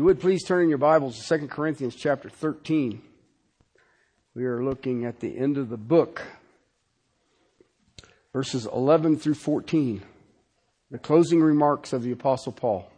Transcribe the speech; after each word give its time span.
you 0.00 0.04
would 0.04 0.18
please 0.18 0.42
turn 0.42 0.62
in 0.62 0.70
your 0.70 0.78
Bibles 0.78 1.18
to 1.18 1.38
2 1.40 1.48
Corinthians 1.48 1.94
chapter 1.94 2.30
13. 2.30 3.02
We 4.34 4.46
are 4.46 4.64
looking 4.64 5.04
at 5.04 5.20
the 5.20 5.36
end 5.36 5.58
of 5.58 5.68
the 5.68 5.76
book, 5.76 6.22
verses 8.32 8.64
11 8.64 9.18
through 9.18 9.34
14, 9.34 10.00
the 10.90 10.98
closing 10.98 11.42
remarks 11.42 11.92
of 11.92 12.02
the 12.02 12.12
Apostle 12.12 12.52
Paul. 12.52 12.90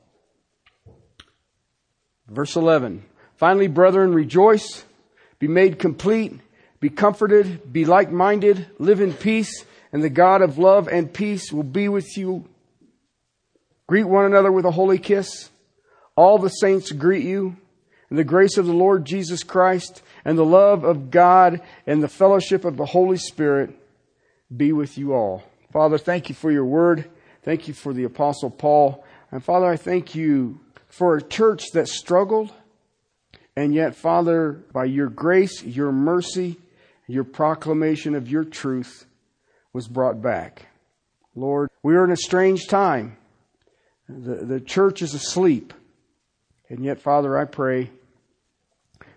Verse 2.29 2.55
11 2.55 3.03
Finally, 3.35 3.67
brethren, 3.67 4.15
rejoice, 4.15 4.85
be 5.41 5.49
made 5.49 5.81
complete, 5.81 6.39
be 6.79 6.89
comforted, 6.89 7.73
be 7.73 7.85
like 7.85 8.13
minded, 8.13 8.65
live 8.79 9.01
in 9.01 9.13
peace, 9.13 9.65
and 9.93 10.05
the 10.05 10.09
God 10.09 10.41
of 10.41 10.57
love 10.57 10.87
and 10.87 11.13
peace 11.13 11.51
will 11.51 11.65
be 11.65 11.89
with 11.89 12.17
you. 12.17 12.49
Greet 13.89 14.05
one 14.05 14.25
another 14.25 14.53
with 14.53 14.65
a 14.65 14.71
holy 14.71 14.99
kiss. 14.99 15.51
All 16.17 16.39
the 16.39 16.49
saints 16.49 16.93
greet 16.93 17.25
you. 17.25 17.57
And 18.11 18.19
the 18.19 18.25
grace 18.25 18.59
of 18.59 18.67
the 18.67 18.75
Lord 18.75 19.07
Jesus 19.07 19.43
Christ 19.43 20.03
and 20.25 20.37
the 20.37 20.45
love 20.45 20.85
of 20.85 21.11
God 21.11 21.63
and 21.87 22.03
the 22.03 22.09
fellowship 22.09 22.67
of 22.67 22.77
the 22.77 22.85
Holy 22.85 23.17
Spirit 23.17 23.71
be 24.55 24.73
with 24.73 24.99
you 24.99 25.15
all. 25.15 25.43
Father, 25.73 25.97
thank 25.97 26.29
you 26.29 26.35
for 26.35 26.51
your 26.51 26.67
word. 26.67 27.11
Thank 27.43 27.69
you 27.69 27.75
for 27.75 27.95
the 27.95 28.05
Apostle 28.05 28.51
Paul. 28.51 29.03
And 29.31 29.43
Father, 29.43 29.67
I 29.67 29.77
thank 29.77 30.15
you 30.15 30.61
for 30.89 31.17
a 31.17 31.23
church 31.23 31.71
that 31.73 31.89
struggled. 31.89 32.53
And 33.57 33.75
yet, 33.75 33.97
Father, 33.97 34.63
by 34.73 34.85
your 34.85 35.09
grace, 35.09 35.63
your 35.63 35.91
mercy, 35.91 36.59
your 37.07 37.25
proclamation 37.25 38.15
of 38.15 38.29
your 38.29 38.45
truth 38.45 39.07
was 39.73 39.89
brought 39.89 40.21
back. 40.21 40.67
Lord, 41.35 41.71
we 41.83 41.97
are 41.97 42.05
in 42.05 42.11
a 42.11 42.17
strange 42.17 42.67
time. 42.67 43.17
The, 44.09 44.45
the 44.45 44.61
church 44.61 45.01
is 45.01 45.15
asleep. 45.15 45.73
And 46.73 46.87
yet, 46.87 47.03
Father, 47.03 47.37
I 47.37 47.45
pray, 47.45 47.91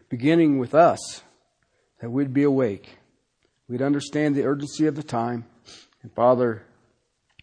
beginning 0.10 0.60
with 0.60 0.76
us, 0.76 1.24
that 2.02 2.10
we'd 2.10 2.34
be 2.34 2.44
awake. 2.44 2.98
We'd 3.70 3.82
understand 3.82 4.36
the 4.36 4.44
urgency 4.44 4.88
of 4.88 4.98
the 4.98 5.04
time. 5.04 5.46
And 6.04 6.14
Father, 6.14 6.64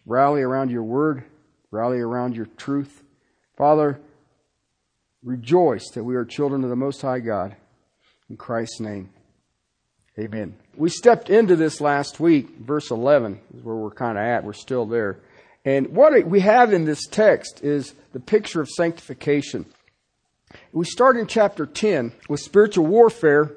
rally 0.05 0.43
around 0.43 0.69
your 0.69 0.83
word, 0.83 1.23
rally 1.71 1.97
around 1.97 2.35
your 2.35 2.45
truth. 2.45 3.01
Father, 3.57 3.99
rejoice 5.23 5.89
that 5.95 6.03
we 6.03 6.15
are 6.15 6.25
children 6.25 6.63
of 6.63 6.69
the 6.69 6.75
Most 6.75 7.01
High 7.01 7.19
God. 7.19 7.55
In 8.29 8.37
Christ's 8.37 8.81
name, 8.81 9.09
amen. 10.19 10.55
We 10.75 10.91
stepped 10.91 11.31
into 11.31 11.55
this 11.55 11.81
last 11.81 12.19
week, 12.19 12.49
verse 12.59 12.91
11 12.91 13.39
is 13.57 13.63
where 13.63 13.75
we're 13.75 13.89
kind 13.89 14.19
of 14.19 14.23
at. 14.23 14.43
We're 14.43 14.53
still 14.53 14.85
there. 14.85 15.17
And 15.65 15.87
what 15.87 16.27
we 16.27 16.41
have 16.41 16.71
in 16.71 16.85
this 16.85 17.07
text 17.07 17.63
is 17.63 17.95
the 18.11 18.19
picture 18.19 18.61
of 18.61 18.69
sanctification. 18.69 19.65
We 20.75 20.85
start 20.85 21.17
in 21.17 21.27
chapter 21.27 21.67
10 21.67 22.13
with 22.27 22.39
spiritual 22.39 22.87
warfare. 22.87 23.51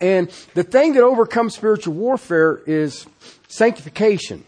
And 0.00 0.28
the 0.54 0.64
thing 0.64 0.94
that 0.94 1.04
overcomes 1.04 1.54
spiritual 1.54 1.94
warfare 1.94 2.60
is 2.66 3.06
sanctification. 3.46 4.44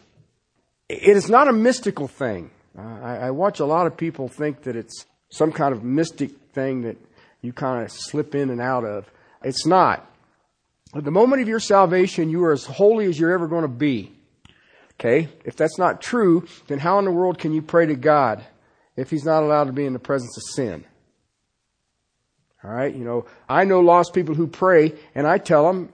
It 0.89 1.17
is 1.17 1.31
not 1.31 1.47
a 1.47 1.53
mystical 1.53 2.09
thing. 2.09 2.51
I, 2.77 3.17
I 3.17 3.31
watch 3.31 3.61
a 3.61 3.65
lot 3.65 3.87
of 3.87 3.97
people 3.97 4.27
think 4.27 4.63
that 4.65 4.75
it's 4.75 5.07
some 5.31 5.53
kind 5.53 5.73
of 5.73 5.85
mystic 5.85 6.33
thing 6.53 6.83
that 6.83 6.97
you 7.43 7.53
kind 7.53 7.85
of 7.85 7.93
slip 7.93 8.35
in 8.35 8.51
and 8.51 8.61
out 8.61 8.85
of. 8.85 9.09
It's 9.45 9.65
not. 9.65 10.05
At 10.97 11.05
the 11.05 11.13
moment 11.13 11.43
of 11.43 11.49
your 11.49 11.61
salvation, 11.61 12.29
you 12.29 12.43
are 12.43 12.53
as 12.53 12.65
holy 12.65 13.07
as 13.07 13.21
you're 13.21 13.33
ever 13.33 13.47
going 13.47 13.63
to 13.63 13.69
be. 13.69 14.13
Okay? 14.99 15.29
If 15.45 15.55
that's 15.55 15.79
not 15.79 16.03
true, 16.03 16.49
then 16.67 16.81
how 16.81 16.99
in 16.99 17.05
the 17.05 17.13
world 17.13 17.39
can 17.39 17.53
you 17.53 17.63
pray 17.63 17.87
to 17.87 17.95
God 17.95 18.45
if 18.97 19.11
He's 19.11 19.25
not 19.25 19.45
allowed 19.45 19.65
to 19.65 19.73
be 19.73 19.87
in 19.87 19.93
the 19.93 20.01
presence 20.01 20.37
of 20.37 20.43
sin? 20.55 20.85
All 22.65 22.71
right, 22.71 22.95
you 22.95 23.05
know, 23.05 23.27
I 23.49 23.65
know 23.65 23.81
lost 23.81 24.15
people 24.15 24.35
who 24.35 24.47
pray, 24.47 24.95
and 25.15 25.27
I 25.27 25.39
tell 25.39 25.67
them, 25.67 25.93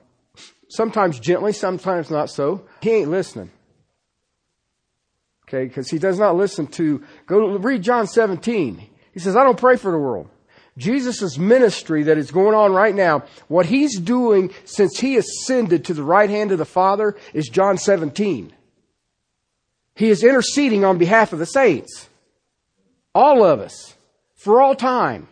sometimes 0.69 1.19
gently, 1.19 1.53
sometimes 1.53 2.11
not 2.11 2.31
so, 2.31 2.65
he 2.81 2.91
ain't 2.91 3.11
listening. 3.11 3.51
Okay, 5.49 5.65
because 5.65 5.91
he 5.91 5.99
does 5.99 6.19
not 6.19 6.37
listen 6.37 6.69
to, 6.69 7.03
go 7.27 7.57
read 7.59 7.83
John 7.83 8.07
17. 8.07 8.89
He 9.13 9.19
says, 9.19 9.35
I 9.35 9.43
don't 9.43 9.59
pray 9.59 9.77
for 9.77 9.91
the 9.91 9.99
world. 9.99 10.29
Jesus' 10.79 11.37
ministry 11.37 12.05
that 12.05 12.19
is 12.19 12.31
going 12.31 12.55
on 12.55 12.73
right 12.73 12.95
now, 12.95 13.25
what 13.49 13.67
he's 13.67 13.99
doing 13.99 14.53
since 14.65 15.01
he 15.01 15.17
ascended 15.17 15.85
to 15.85 15.95
the 15.95 16.05
right 16.05 16.31
hand 16.31 16.53
of 16.53 16.59
the 16.59 16.65
Father 16.65 17.17
is 17.35 17.49
John 17.49 17.79
17. 17.79 18.53
He 19.97 20.09
is 20.09 20.23
interceding 20.23 20.85
on 20.85 20.99
behalf 20.99 21.33
of 21.33 21.41
the 21.41 21.47
saints. 21.47 22.09
All 23.13 23.45
of 23.45 23.59
us. 23.59 23.97
For 24.37 24.63
all 24.63 24.77
time. 24.77 25.27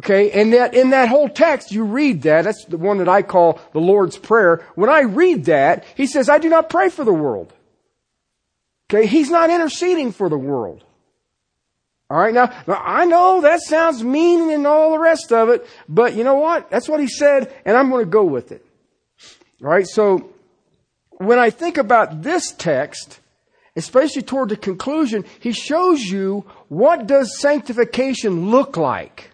Okay, 0.00 0.30
and 0.30 0.52
that 0.52 0.74
in 0.74 0.90
that 0.90 1.08
whole 1.08 1.28
text, 1.28 1.72
you 1.72 1.82
read 1.82 2.22
that. 2.22 2.42
That's 2.42 2.64
the 2.66 2.78
one 2.78 2.98
that 2.98 3.08
I 3.08 3.22
call 3.22 3.60
the 3.72 3.80
Lord's 3.80 4.16
Prayer. 4.16 4.64
When 4.76 4.88
I 4.88 5.00
read 5.00 5.46
that, 5.46 5.84
he 5.96 6.06
says, 6.06 6.28
I 6.28 6.38
do 6.38 6.48
not 6.48 6.70
pray 6.70 6.88
for 6.88 7.04
the 7.04 7.12
world. 7.12 7.52
Okay, 8.90 9.06
he's 9.06 9.30
not 9.30 9.50
interceding 9.50 10.12
for 10.12 10.28
the 10.28 10.38
world. 10.38 10.84
Alright, 12.10 12.32
now, 12.32 12.46
now, 12.66 12.80
I 12.82 13.04
know 13.04 13.42
that 13.42 13.60
sounds 13.60 14.02
mean 14.02 14.50
and 14.50 14.66
all 14.66 14.92
the 14.92 14.98
rest 14.98 15.30
of 15.30 15.50
it, 15.50 15.66
but 15.90 16.14
you 16.14 16.24
know 16.24 16.36
what? 16.36 16.70
That's 16.70 16.88
what 16.88 17.00
he 17.00 17.06
said, 17.06 17.52
and 17.66 17.76
I'm 17.76 17.90
going 17.90 18.04
to 18.04 18.10
go 18.10 18.24
with 18.24 18.50
it. 18.50 18.64
Alright, 19.62 19.88
so, 19.88 20.30
when 21.18 21.38
I 21.38 21.50
think 21.50 21.76
about 21.76 22.22
this 22.22 22.52
text, 22.52 23.20
especially 23.76 24.22
toward 24.22 24.48
the 24.48 24.56
conclusion, 24.56 25.26
he 25.38 25.52
shows 25.52 26.00
you 26.00 26.46
what 26.68 27.06
does 27.06 27.38
sanctification 27.38 28.50
look 28.50 28.78
like. 28.78 29.32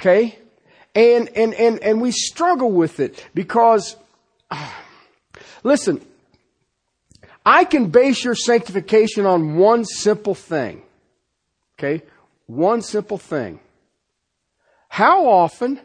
Okay? 0.00 0.38
And, 0.94 1.28
and, 1.30 1.54
and, 1.54 1.82
and 1.82 2.00
we 2.00 2.12
struggle 2.12 2.70
with 2.70 3.00
it 3.00 3.24
because, 3.34 3.96
listen, 5.62 6.00
I 7.44 7.64
can 7.64 7.90
base 7.90 8.24
your 8.24 8.34
sanctification 8.34 9.26
on 9.26 9.56
one 9.56 9.84
simple 9.84 10.34
thing. 10.34 10.82
Okay? 11.78 12.04
One 12.46 12.82
simple 12.82 13.18
thing. 13.18 13.60
How 14.88 15.26
often 15.26 15.80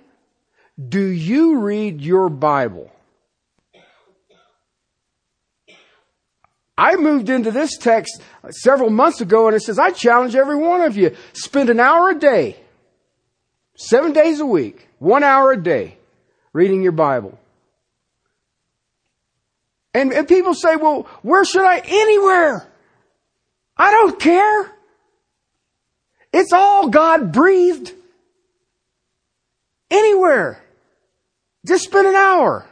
do 0.78 1.06
you 1.06 1.60
read 1.60 2.02
your 2.02 2.30
Bible? 2.30 2.92
I 6.78 6.96
moved 6.96 7.30
into 7.30 7.52
this 7.52 7.78
text 7.78 8.22
several 8.52 8.90
months 8.90 9.20
ago 9.20 9.48
and 9.48 9.56
it 9.56 9.62
says, 9.62 9.78
I 9.78 9.92
challenge 9.92 10.36
every 10.36 10.56
one 10.56 10.80
of 10.82 10.96
you, 10.96 11.14
spend 11.34 11.70
an 11.70 11.80
hour 11.80 12.12
a 12.12 12.18
day 12.18 12.56
Seven 13.82 14.12
days 14.12 14.42
a 14.42 14.46
week, 14.46 14.90
one 15.00 15.24
hour 15.24 15.54
a 15.54 15.58
day, 15.58 15.98
reading 16.52 16.84
your 16.84 16.92
Bible. 16.92 17.40
And, 19.94 20.12
and 20.12 20.28
people 20.28 20.54
say, 20.54 20.76
well, 20.76 21.04
where 21.22 21.46
should 21.46 21.64
I? 21.64 21.82
Anywhere. 21.86 22.68
I 23.78 23.92
don't 23.92 24.20
care. 24.20 24.76
It's 26.34 26.52
all 26.52 26.90
God 26.90 27.32
breathed. 27.32 27.94
Anywhere. 29.90 30.62
Just 31.66 31.86
spend 31.86 32.06
an 32.06 32.16
hour. 32.16 32.66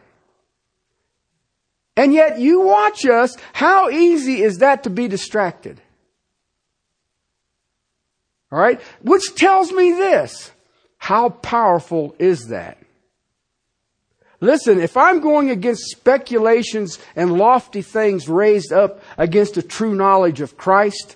And 1.96 2.14
yet 2.14 2.38
you 2.38 2.60
watch 2.60 3.06
us, 3.06 3.34
how 3.54 3.90
easy 3.90 4.42
is 4.42 4.58
that 4.58 4.84
to 4.84 4.90
be 4.90 5.08
distracted? 5.08 5.80
Alright? 8.52 8.82
Which 9.02 9.36
tells 9.36 9.72
me 9.72 9.94
this. 9.94 10.52
How 10.98 11.30
powerful 11.30 12.16
is 12.20 12.48
that? 12.48 12.78
Listen, 14.40 14.80
if 14.80 14.96
I'm 14.98 15.20
going 15.20 15.50
against 15.50 15.90
speculations 15.92 17.00
and 17.16 17.38
lofty 17.38 17.82
things 17.82 18.30
raised 18.30 18.72
up 18.72 19.02
against 19.18 19.56
the 19.56 19.64
true 19.64 19.96
knowledge 19.96 20.42
of 20.42 20.58
Christ, 20.58 21.16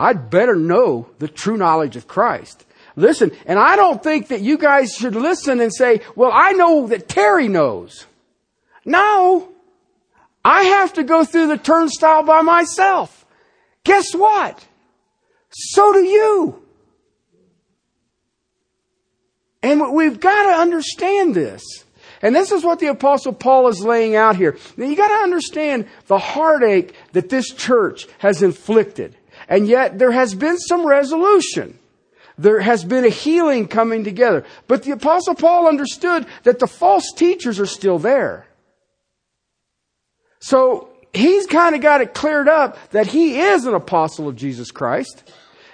I'd 0.00 0.30
better 0.30 0.56
know 0.56 1.08
the 1.18 1.28
true 1.28 1.56
knowledge 1.56 1.94
of 1.94 2.08
Christ. 2.08 2.64
Listen, 2.96 3.30
and 3.46 3.58
I 3.58 3.76
don't 3.76 4.02
think 4.02 4.28
that 4.28 4.40
you 4.40 4.58
guys 4.58 4.94
should 4.94 5.14
listen 5.14 5.60
and 5.60 5.72
say, 5.72 6.00
well, 6.16 6.32
I 6.32 6.52
know 6.52 6.88
that 6.88 7.08
Terry 7.08 7.46
knows. 7.46 8.06
No. 8.84 9.48
I 10.44 10.64
have 10.64 10.94
to 10.94 11.04
go 11.04 11.24
through 11.24 11.48
the 11.48 11.58
turnstile 11.58 12.24
by 12.24 12.40
myself. 12.40 13.26
Guess 13.84 14.14
what? 14.14 14.66
So 15.50 15.92
do 15.92 16.04
you. 16.04 16.62
And 19.62 19.92
we've 19.92 20.20
got 20.20 20.42
to 20.44 20.60
understand 20.60 21.34
this. 21.34 21.62
And 22.22 22.34
this 22.34 22.52
is 22.52 22.64
what 22.64 22.80
the 22.80 22.88
apostle 22.88 23.32
Paul 23.32 23.68
is 23.68 23.80
laying 23.80 24.14
out 24.14 24.36
here. 24.36 24.58
Now 24.76 24.86
you 24.86 24.96
got 24.96 25.08
to 25.08 25.22
understand 25.22 25.88
the 26.06 26.18
heartache 26.18 26.94
that 27.12 27.30
this 27.30 27.52
church 27.52 28.06
has 28.18 28.42
inflicted. 28.42 29.16
And 29.48 29.66
yet 29.66 29.98
there 29.98 30.12
has 30.12 30.34
been 30.34 30.58
some 30.58 30.86
resolution. 30.86 31.78
There 32.36 32.60
has 32.60 32.84
been 32.84 33.04
a 33.04 33.10
healing 33.10 33.68
coming 33.68 34.04
together. 34.04 34.44
But 34.66 34.82
the 34.82 34.92
apostle 34.92 35.34
Paul 35.34 35.66
understood 35.66 36.26
that 36.44 36.58
the 36.58 36.66
false 36.66 37.12
teachers 37.12 37.58
are 37.58 37.66
still 37.66 37.98
there. 37.98 38.46
So 40.40 40.88
he's 41.12 41.46
kind 41.46 41.74
of 41.74 41.82
got 41.82 42.00
it 42.00 42.14
cleared 42.14 42.48
up 42.48 42.78
that 42.90 43.08
he 43.08 43.38
is 43.40 43.66
an 43.66 43.74
apostle 43.74 44.28
of 44.28 44.36
Jesus 44.36 44.70
Christ. 44.70 45.30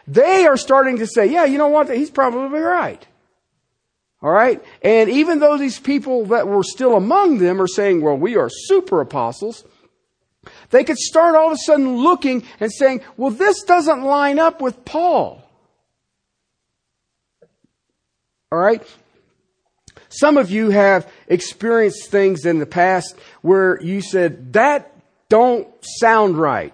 they 0.09 0.47
are 0.47 0.57
starting 0.57 0.99
to 0.99 1.07
say, 1.07 1.27
yeah, 1.27 1.45
you 1.45 1.59
know 1.59 1.69
what? 1.69 1.91
He's 1.91 2.11
probably 2.11 2.61
right. 2.61 3.05
All 4.23 4.31
right? 4.31 4.65
And 4.83 5.11
even 5.11 5.41
though 5.41 5.59
these 5.59 5.79
people 5.79 6.27
that 6.27 6.49
were 6.49 6.63
still 6.63 6.97
among 6.97 7.39
them 7.39 7.61
are 7.61 7.67
saying, 7.67 8.01
well, 8.01 8.17
we 8.17 8.37
are 8.37 8.49
super 8.51 9.01
apostles, 9.01 9.65
they 10.71 10.85
could 10.85 10.99
start 10.99 11.35
all 11.35 11.49
of 11.49 11.53
a 11.53 11.59
sudden 11.59 11.97
looking 11.97 12.45
and 12.61 12.73
saying, 12.73 13.03
well, 13.17 13.31
this 13.31 13.63
doesn't 13.63 14.03
line 14.03 14.39
up 14.39 14.61
with 14.61 14.85
Paul. 14.85 15.43
All 18.51 18.59
right? 18.59 18.83
Some 20.09 20.39
of 20.39 20.51
you 20.51 20.71
have 20.71 21.11
experienced 21.27 22.11
things 22.11 22.47
in 22.47 22.59
the 22.59 22.67
past 22.67 23.17
where 23.43 23.81
you 23.83 24.01
said, 24.01 24.55
that 24.55 24.93
don't 25.29 25.69
sound 25.83 26.39
right. 26.39 26.73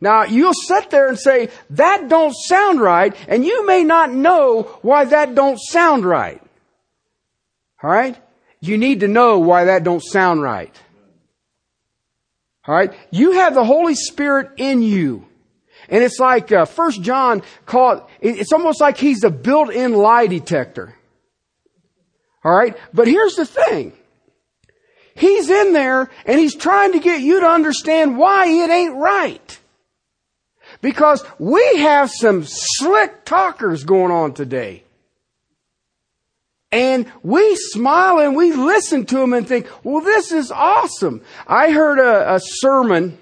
Now, 0.00 0.22
you'll 0.22 0.54
sit 0.54 0.90
there 0.90 1.08
and 1.08 1.18
say, 1.18 1.50
that 1.70 2.08
don't 2.08 2.32
sound 2.32 2.80
right, 2.80 3.14
and 3.26 3.44
you 3.44 3.66
may 3.66 3.82
not 3.82 4.12
know 4.12 4.62
why 4.82 5.04
that 5.06 5.34
don't 5.34 5.58
sound 5.58 6.04
right. 6.04 6.40
Alright? 7.82 8.16
You 8.60 8.76
need 8.76 9.00
to 9.00 9.08
know 9.08 9.38
why 9.38 9.66
that 9.66 9.84
don't 9.84 10.02
sound 10.02 10.42
right. 10.42 10.74
Alright? 12.66 12.92
You 13.10 13.32
have 13.32 13.54
the 13.54 13.64
Holy 13.64 13.94
Spirit 13.94 14.50
in 14.56 14.82
you. 14.82 15.26
And 15.88 16.02
it's 16.02 16.18
like, 16.18 16.52
uh, 16.52 16.64
First 16.64 17.02
John 17.02 17.42
called, 17.64 18.02
it's 18.20 18.52
almost 18.52 18.80
like 18.80 18.98
he's 18.98 19.24
a 19.24 19.30
built-in 19.30 19.94
lie 19.94 20.26
detector. 20.26 20.94
Alright? 22.44 22.76
But 22.92 23.08
here's 23.08 23.36
the 23.36 23.46
thing. 23.46 23.92
He's 25.14 25.48
in 25.48 25.72
there 25.72 26.10
and 26.26 26.38
he's 26.38 26.54
trying 26.54 26.92
to 26.92 27.00
get 27.00 27.22
you 27.22 27.40
to 27.40 27.46
understand 27.46 28.18
why 28.18 28.46
it 28.46 28.70
ain't 28.70 28.96
right. 28.96 29.58
Because 30.80 31.24
we 31.38 31.78
have 31.78 32.10
some 32.10 32.44
slick 32.44 33.24
talkers 33.24 33.84
going 33.84 34.12
on 34.12 34.34
today. 34.34 34.84
And 36.70 37.10
we 37.22 37.56
smile 37.56 38.18
and 38.18 38.36
we 38.36 38.52
listen 38.52 39.06
to 39.06 39.16
them 39.16 39.32
and 39.32 39.48
think, 39.48 39.66
well, 39.84 40.02
this 40.02 40.32
is 40.32 40.50
awesome. 40.50 41.22
I 41.46 41.70
heard 41.70 41.98
a, 41.98 42.34
a 42.34 42.40
sermon 42.42 43.18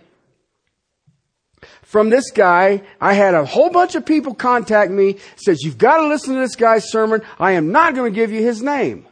from 1.82 2.10
this 2.10 2.32
guy. 2.32 2.82
I 3.00 3.14
had 3.14 3.34
a 3.34 3.44
whole 3.44 3.70
bunch 3.70 3.94
of 3.94 4.04
people 4.04 4.34
contact 4.34 4.90
me, 4.90 5.18
says, 5.36 5.62
you've 5.62 5.78
got 5.78 5.98
to 5.98 6.08
listen 6.08 6.34
to 6.34 6.40
this 6.40 6.56
guy's 6.56 6.90
sermon. 6.90 7.22
I 7.38 7.52
am 7.52 7.70
not 7.70 7.94
going 7.94 8.12
to 8.12 8.14
give 8.14 8.32
you 8.32 8.42
his 8.42 8.62
name. 8.62 9.06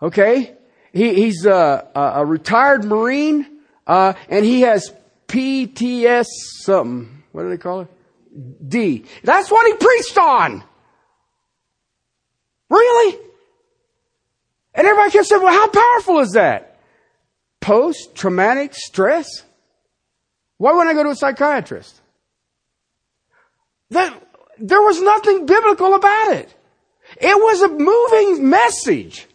Okay? 0.00 0.56
He, 0.92 1.14
he's 1.14 1.44
a, 1.44 1.86
a, 1.94 2.24
retired 2.24 2.84
Marine, 2.84 3.46
uh, 3.86 4.14
and 4.30 4.44
he 4.44 4.62
has 4.62 4.92
PTS 5.26 6.26
something. 6.62 7.22
What 7.32 7.42
do 7.42 7.50
they 7.50 7.58
call 7.58 7.82
it? 7.82 7.88
D. 8.66 9.04
That's 9.22 9.50
what 9.50 9.66
he 9.66 9.74
preached 9.74 10.16
on. 10.16 10.64
Really? 12.70 13.18
And 14.74 14.86
everybody 14.86 15.12
kept 15.12 15.26
saying, 15.26 15.42
well, 15.42 15.52
how 15.52 15.68
powerful 15.68 16.20
is 16.20 16.32
that? 16.32 16.78
Post 17.60 18.14
traumatic 18.14 18.74
stress? 18.74 19.26
Why 20.58 20.72
wouldn't 20.72 20.90
I 20.90 20.94
go 20.94 21.04
to 21.04 21.10
a 21.10 21.16
psychiatrist? 21.16 22.00
That, 23.90 24.14
there 24.58 24.82
was 24.82 25.00
nothing 25.00 25.46
biblical 25.46 25.94
about 25.94 26.32
it. 26.32 26.54
It 27.20 27.36
was 27.36 27.62
a 27.62 27.68
moving 27.68 28.50
message. 28.50 29.26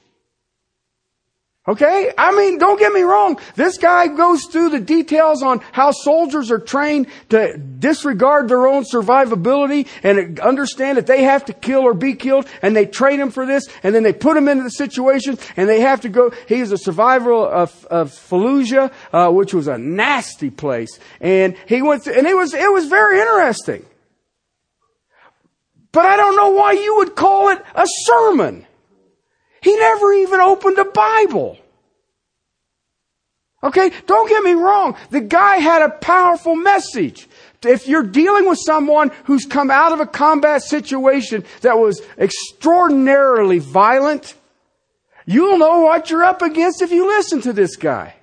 Okay? 1.66 2.12
I 2.18 2.36
mean, 2.36 2.58
don't 2.58 2.78
get 2.78 2.92
me 2.92 3.04
wrong. 3.04 3.40
This 3.56 3.78
guy 3.78 4.08
goes 4.08 4.46
through 4.46 4.70
the 4.70 4.82
details 4.82 5.42
on 5.42 5.62
how 5.72 5.92
soldiers 5.92 6.52
are 6.52 6.60
trained 6.60 7.08
to 7.30 7.58
disregard 7.58 8.50
their 8.50 8.68
own 8.68 8.84
survivability 8.84 9.88
and 10.04 10.42
understand 10.42 10.98
that 10.98 11.08
they 11.08 11.24
have 11.24 11.46
to 11.46 11.54
kill 11.54 11.82
or 11.82 11.94
be 11.94 12.16
killed 12.16 12.48
and 12.62 12.76
they 12.76 12.86
train 12.86 13.20
them 13.20 13.32
for 13.32 13.46
this 13.46 13.66
and 13.82 13.96
then 13.96 14.04
they 14.04 14.12
put 14.12 14.34
them 14.34 14.50
into 14.50 14.66
the 14.66 14.72
situation 14.72 15.40
and 15.56 15.70
they 15.70 15.80
have 15.80 16.02
to 16.02 16.10
go. 16.10 16.32
He 16.50 16.60
is 16.60 16.74
a 16.74 16.78
survivor 16.78 17.32
of, 17.32 17.86
of 17.86 18.12
Fallujah, 18.12 18.92
uh, 19.14 19.32
which 19.32 19.54
was 19.54 19.70
a 19.70 19.78
nasty 19.78 20.50
place. 20.50 21.00
And 21.22 21.56
he 21.66 21.82
went 21.82 22.04
through, 22.04 22.16
and 22.16 22.28
it 22.28 22.36
was, 22.36 22.54
it 22.54 22.72
was 22.72 22.88
very 22.88 23.22
interesting. 23.22 23.86
But 25.94 26.08
I 26.08 26.18
don't 26.18 26.36
know 26.36 26.50
why 26.50 26.74
you 26.74 26.98
would 26.98 27.16
call 27.16 27.50
it 27.50 27.64
a 27.74 27.86
sermon. 27.88 28.66
He 29.64 29.76
never 29.78 30.14
even 30.14 30.42
opened 30.42 30.78
a 30.78 30.86
Bible. 30.86 31.58
Okay, 33.64 33.92
don't 34.06 34.28
get 34.28 34.44
me 34.44 34.52
wrong. 34.52 34.98
The 35.10 35.22
guy 35.22 35.56
had 35.56 35.82
a 35.82 35.90
powerful 35.90 36.56
message. 36.56 37.30
If 37.64 37.88
you're 37.88 38.04
dealing 38.04 38.50
with 38.50 38.60
someone 38.62 39.10
who's 39.24 39.46
come 39.46 39.72
out 39.72 39.94
of 39.94 40.02
a 40.02 40.06
combat 40.06 40.64
situation 40.64 41.46
that 41.62 41.80
was 41.80 42.02
extraordinarily 42.18 43.60
violent, 43.60 44.36
you'll 45.26 45.58
know 45.58 45.80
what 45.80 46.10
you're 46.10 46.26
up 46.26 46.42
against 46.42 46.82
if 46.82 46.92
you 46.92 47.08
listen 47.08 47.40
to 47.42 47.54
this 47.54 47.78
guy. 47.78 48.16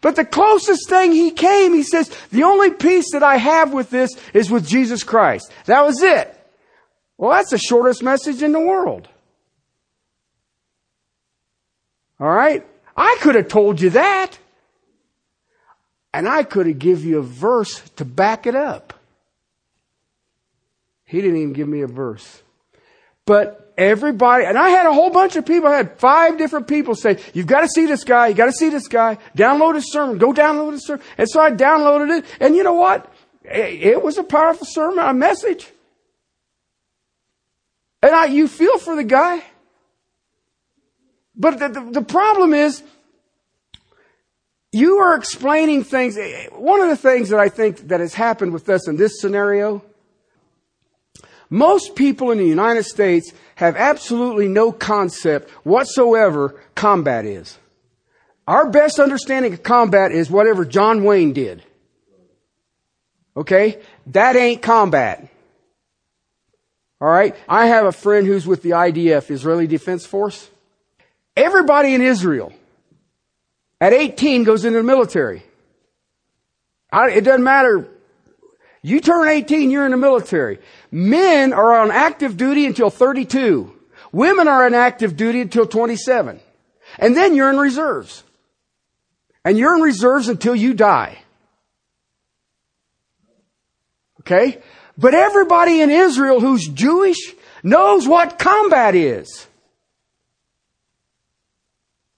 But 0.00 0.14
the 0.14 0.24
closest 0.24 0.88
thing 0.88 1.10
he 1.10 1.32
came, 1.32 1.74
he 1.74 1.82
says, 1.82 2.16
the 2.30 2.44
only 2.44 2.70
peace 2.70 3.10
that 3.12 3.24
I 3.24 3.38
have 3.38 3.72
with 3.72 3.90
this 3.90 4.10
is 4.32 4.52
with 4.52 4.68
Jesus 4.68 5.02
Christ. 5.02 5.50
That 5.66 5.84
was 5.84 6.00
it. 6.00 6.30
Well, 7.18 7.32
that's 7.32 7.50
the 7.50 7.58
shortest 7.58 8.04
message 8.04 8.40
in 8.40 8.52
the 8.52 8.60
world. 8.60 9.08
All 12.20 12.28
right? 12.28 12.66
I 12.96 13.16
could 13.20 13.34
have 13.34 13.48
told 13.48 13.80
you 13.80 13.90
that. 13.90 14.38
And 16.12 16.28
I 16.28 16.44
could 16.44 16.66
have 16.66 16.78
give 16.78 17.04
you 17.04 17.18
a 17.18 17.22
verse 17.22 17.80
to 17.96 18.04
back 18.04 18.46
it 18.46 18.54
up. 18.54 18.92
He 21.04 21.20
didn't 21.20 21.36
even 21.36 21.52
give 21.52 21.68
me 21.68 21.82
a 21.82 21.86
verse. 21.86 22.42
But 23.26 23.72
everybody, 23.76 24.44
and 24.44 24.58
I 24.58 24.68
had 24.68 24.86
a 24.86 24.92
whole 24.92 25.10
bunch 25.10 25.36
of 25.36 25.46
people, 25.46 25.68
I 25.68 25.76
had 25.76 25.98
five 25.98 26.38
different 26.38 26.68
people 26.68 26.94
say, 26.94 27.18
you've 27.32 27.46
got 27.46 27.62
to 27.62 27.68
see 27.68 27.86
this 27.86 28.04
guy, 28.04 28.28
you 28.28 28.34
got 28.34 28.46
to 28.46 28.52
see 28.52 28.68
this 28.68 28.86
guy, 28.86 29.18
download 29.36 29.74
his 29.74 29.90
sermon, 29.90 30.18
go 30.18 30.32
download 30.32 30.72
his 30.72 30.86
sermon. 30.86 31.04
And 31.18 31.28
so 31.28 31.40
I 31.40 31.50
downloaded 31.50 32.18
it, 32.18 32.24
and 32.40 32.54
you 32.54 32.62
know 32.62 32.74
what? 32.74 33.12
It 33.42 34.02
was 34.02 34.18
a 34.18 34.24
powerful 34.24 34.66
sermon, 34.70 35.04
a 35.04 35.12
message. 35.12 35.66
And 38.02 38.14
I, 38.14 38.26
you 38.26 38.48
feel 38.48 38.78
for 38.78 38.96
the 38.96 39.04
guy. 39.04 39.42
But 41.36 41.58
the, 41.58 41.68
the, 41.68 41.90
the 42.00 42.02
problem 42.02 42.54
is, 42.54 42.82
you 44.72 44.96
are 44.96 45.16
explaining 45.16 45.84
things. 45.84 46.18
One 46.52 46.80
of 46.80 46.88
the 46.88 46.96
things 46.96 47.28
that 47.28 47.38
I 47.38 47.48
think 47.48 47.88
that 47.88 48.00
has 48.00 48.14
happened 48.14 48.52
with 48.52 48.68
us 48.68 48.88
in 48.88 48.96
this 48.96 49.20
scenario, 49.20 49.82
most 51.48 51.94
people 51.94 52.30
in 52.32 52.38
the 52.38 52.46
United 52.46 52.84
States 52.84 53.32
have 53.56 53.76
absolutely 53.76 54.48
no 54.48 54.72
concept 54.72 55.50
whatsoever 55.64 56.60
combat 56.74 57.24
is. 57.24 57.56
Our 58.46 58.68
best 58.68 58.98
understanding 58.98 59.52
of 59.52 59.62
combat 59.62 60.12
is 60.12 60.30
whatever 60.30 60.64
John 60.64 61.04
Wayne 61.04 61.32
did. 61.32 61.62
Okay? 63.36 63.80
That 64.08 64.36
ain't 64.36 64.60
combat. 64.60 65.28
Alright? 67.00 67.36
I 67.48 67.66
have 67.66 67.86
a 67.86 67.92
friend 67.92 68.26
who's 68.26 68.46
with 68.46 68.62
the 68.62 68.70
IDF, 68.70 69.30
Israeli 69.30 69.66
Defense 69.66 70.04
Force. 70.04 70.50
Everybody 71.36 71.94
in 71.94 72.02
Israel 72.02 72.52
at 73.80 73.92
18 73.92 74.44
goes 74.44 74.64
into 74.64 74.78
the 74.78 74.84
military. 74.84 75.42
it 76.92 77.24
doesn't 77.24 77.44
matter. 77.44 77.88
You 78.82 79.00
turn 79.00 79.28
18, 79.28 79.70
you're 79.70 79.84
in 79.84 79.90
the 79.90 79.96
military. 79.96 80.58
Men 80.90 81.52
are 81.52 81.80
on 81.80 81.90
active 81.90 82.36
duty 82.36 82.66
until 82.66 82.90
32. 82.90 83.72
Women 84.12 84.46
are 84.46 84.66
on 84.66 84.74
active 84.74 85.16
duty 85.16 85.40
until 85.40 85.66
27. 85.66 86.38
And 86.98 87.16
then 87.16 87.34
you're 87.34 87.50
in 87.50 87.58
reserves. 87.58 88.22
And 89.44 89.58
you're 89.58 89.74
in 89.74 89.82
reserves 89.82 90.28
until 90.28 90.54
you 90.54 90.74
die. 90.74 91.18
Okay? 94.20 94.62
But 94.96 95.14
everybody 95.14 95.80
in 95.80 95.90
Israel 95.90 96.40
who's 96.40 96.68
Jewish 96.68 97.34
knows 97.62 98.06
what 98.06 98.38
combat 98.38 98.94
is. 98.94 99.46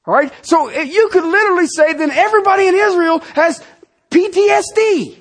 Alright? 0.06 0.32
So 0.42 0.68
eh, 0.68 0.82
you 0.82 1.08
could 1.10 1.24
literally 1.24 1.66
say 1.66 1.92
then 1.94 2.10
everybody 2.10 2.66
in 2.66 2.74
Israel 2.74 3.20
has 3.34 3.62
PTSD. 4.10 5.16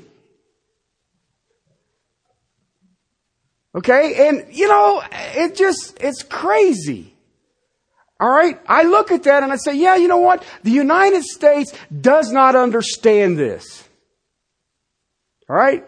Okay? 3.73 4.27
And, 4.27 4.45
you 4.51 4.67
know, 4.67 5.03
it 5.11 5.55
just, 5.55 5.97
it's 5.99 6.23
crazy. 6.23 7.13
Alright? 8.21 8.59
I 8.67 8.83
look 8.83 9.11
at 9.11 9.23
that 9.23 9.43
and 9.43 9.51
I 9.51 9.57
say, 9.57 9.75
yeah, 9.75 9.95
you 9.95 10.07
know 10.07 10.19
what? 10.19 10.43
The 10.63 10.71
United 10.71 11.23
States 11.23 11.73
does 12.01 12.31
not 12.31 12.55
understand 12.55 13.37
this. 13.37 13.83
Alright? 15.49 15.83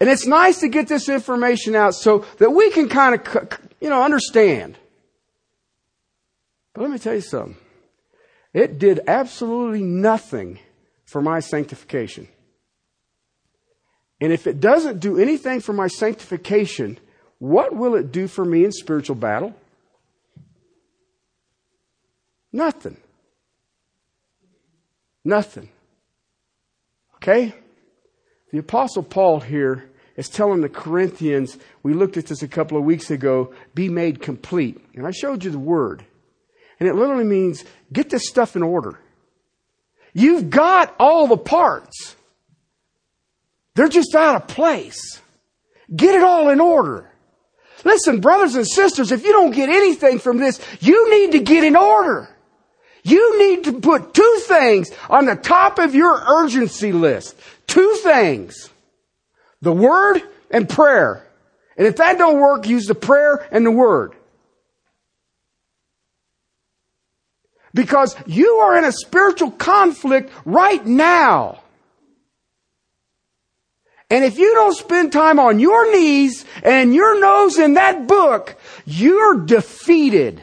And 0.00 0.08
it's 0.08 0.26
nice 0.26 0.60
to 0.60 0.68
get 0.68 0.86
this 0.86 1.08
information 1.08 1.74
out 1.74 1.94
so 1.94 2.24
that 2.38 2.50
we 2.50 2.70
can 2.70 2.88
kind 2.88 3.14
of, 3.14 3.58
you 3.80 3.88
know, 3.88 4.02
understand. 4.02 4.78
Let 6.78 6.90
me 6.90 6.98
tell 6.98 7.14
you 7.14 7.20
something. 7.20 7.56
It 8.54 8.78
did 8.78 9.00
absolutely 9.08 9.82
nothing 9.82 10.60
for 11.04 11.20
my 11.20 11.40
sanctification. 11.40 12.28
And 14.20 14.32
if 14.32 14.46
it 14.46 14.60
doesn't 14.60 15.00
do 15.00 15.18
anything 15.18 15.60
for 15.60 15.72
my 15.72 15.88
sanctification, 15.88 16.98
what 17.38 17.74
will 17.74 17.94
it 17.96 18.12
do 18.12 18.28
for 18.28 18.44
me 18.44 18.64
in 18.64 18.70
spiritual 18.70 19.16
battle? 19.16 19.54
Nothing. 22.52 22.96
Nothing. 25.24 25.68
Okay? 27.16 27.54
The 28.52 28.58
Apostle 28.58 29.02
Paul 29.02 29.40
here 29.40 29.90
is 30.16 30.28
telling 30.28 30.60
the 30.60 30.68
Corinthians, 30.68 31.58
we 31.82 31.92
looked 31.92 32.16
at 32.16 32.26
this 32.26 32.42
a 32.42 32.48
couple 32.48 32.78
of 32.78 32.84
weeks 32.84 33.10
ago, 33.10 33.52
be 33.74 33.88
made 33.88 34.22
complete. 34.22 34.80
And 34.94 35.06
I 35.06 35.10
showed 35.10 35.44
you 35.44 35.50
the 35.50 35.58
word. 35.58 36.04
And 36.80 36.88
it 36.88 36.94
literally 36.94 37.24
means 37.24 37.64
get 37.92 38.10
this 38.10 38.28
stuff 38.28 38.56
in 38.56 38.62
order. 38.62 38.98
You've 40.12 40.50
got 40.50 40.94
all 40.98 41.26
the 41.26 41.36
parts. 41.36 42.16
They're 43.74 43.88
just 43.88 44.14
out 44.14 44.36
of 44.36 44.48
place. 44.48 45.20
Get 45.94 46.14
it 46.14 46.22
all 46.22 46.48
in 46.48 46.60
order. 46.60 47.10
Listen, 47.84 48.20
brothers 48.20 48.54
and 48.54 48.66
sisters, 48.66 49.12
if 49.12 49.24
you 49.24 49.32
don't 49.32 49.52
get 49.52 49.68
anything 49.68 50.18
from 50.18 50.38
this, 50.38 50.60
you 50.80 51.10
need 51.10 51.32
to 51.32 51.40
get 51.40 51.64
in 51.64 51.76
order. 51.76 52.28
You 53.04 53.38
need 53.38 53.64
to 53.64 53.80
put 53.80 54.12
two 54.12 54.40
things 54.46 54.90
on 55.08 55.26
the 55.26 55.36
top 55.36 55.78
of 55.78 55.94
your 55.94 56.14
urgency 56.14 56.92
list. 56.92 57.38
Two 57.66 57.94
things. 58.02 58.68
The 59.62 59.72
Word 59.72 60.22
and 60.50 60.68
prayer. 60.68 61.24
And 61.76 61.86
if 61.86 61.96
that 61.96 62.18
don't 62.18 62.40
work, 62.40 62.66
use 62.66 62.86
the 62.86 62.94
prayer 62.94 63.46
and 63.52 63.64
the 63.64 63.70
Word. 63.70 64.14
Because 67.74 68.16
you 68.26 68.54
are 68.56 68.76
in 68.78 68.84
a 68.84 68.92
spiritual 68.92 69.50
conflict 69.50 70.32
right 70.44 70.84
now. 70.84 71.60
And 74.10 74.24
if 74.24 74.38
you 74.38 74.54
don't 74.54 74.74
spend 74.74 75.12
time 75.12 75.38
on 75.38 75.58
your 75.58 75.92
knees 75.92 76.44
and 76.62 76.94
your 76.94 77.20
nose 77.20 77.58
in 77.58 77.74
that 77.74 78.06
book, 78.06 78.56
you're 78.86 79.36
defeated. 79.44 80.42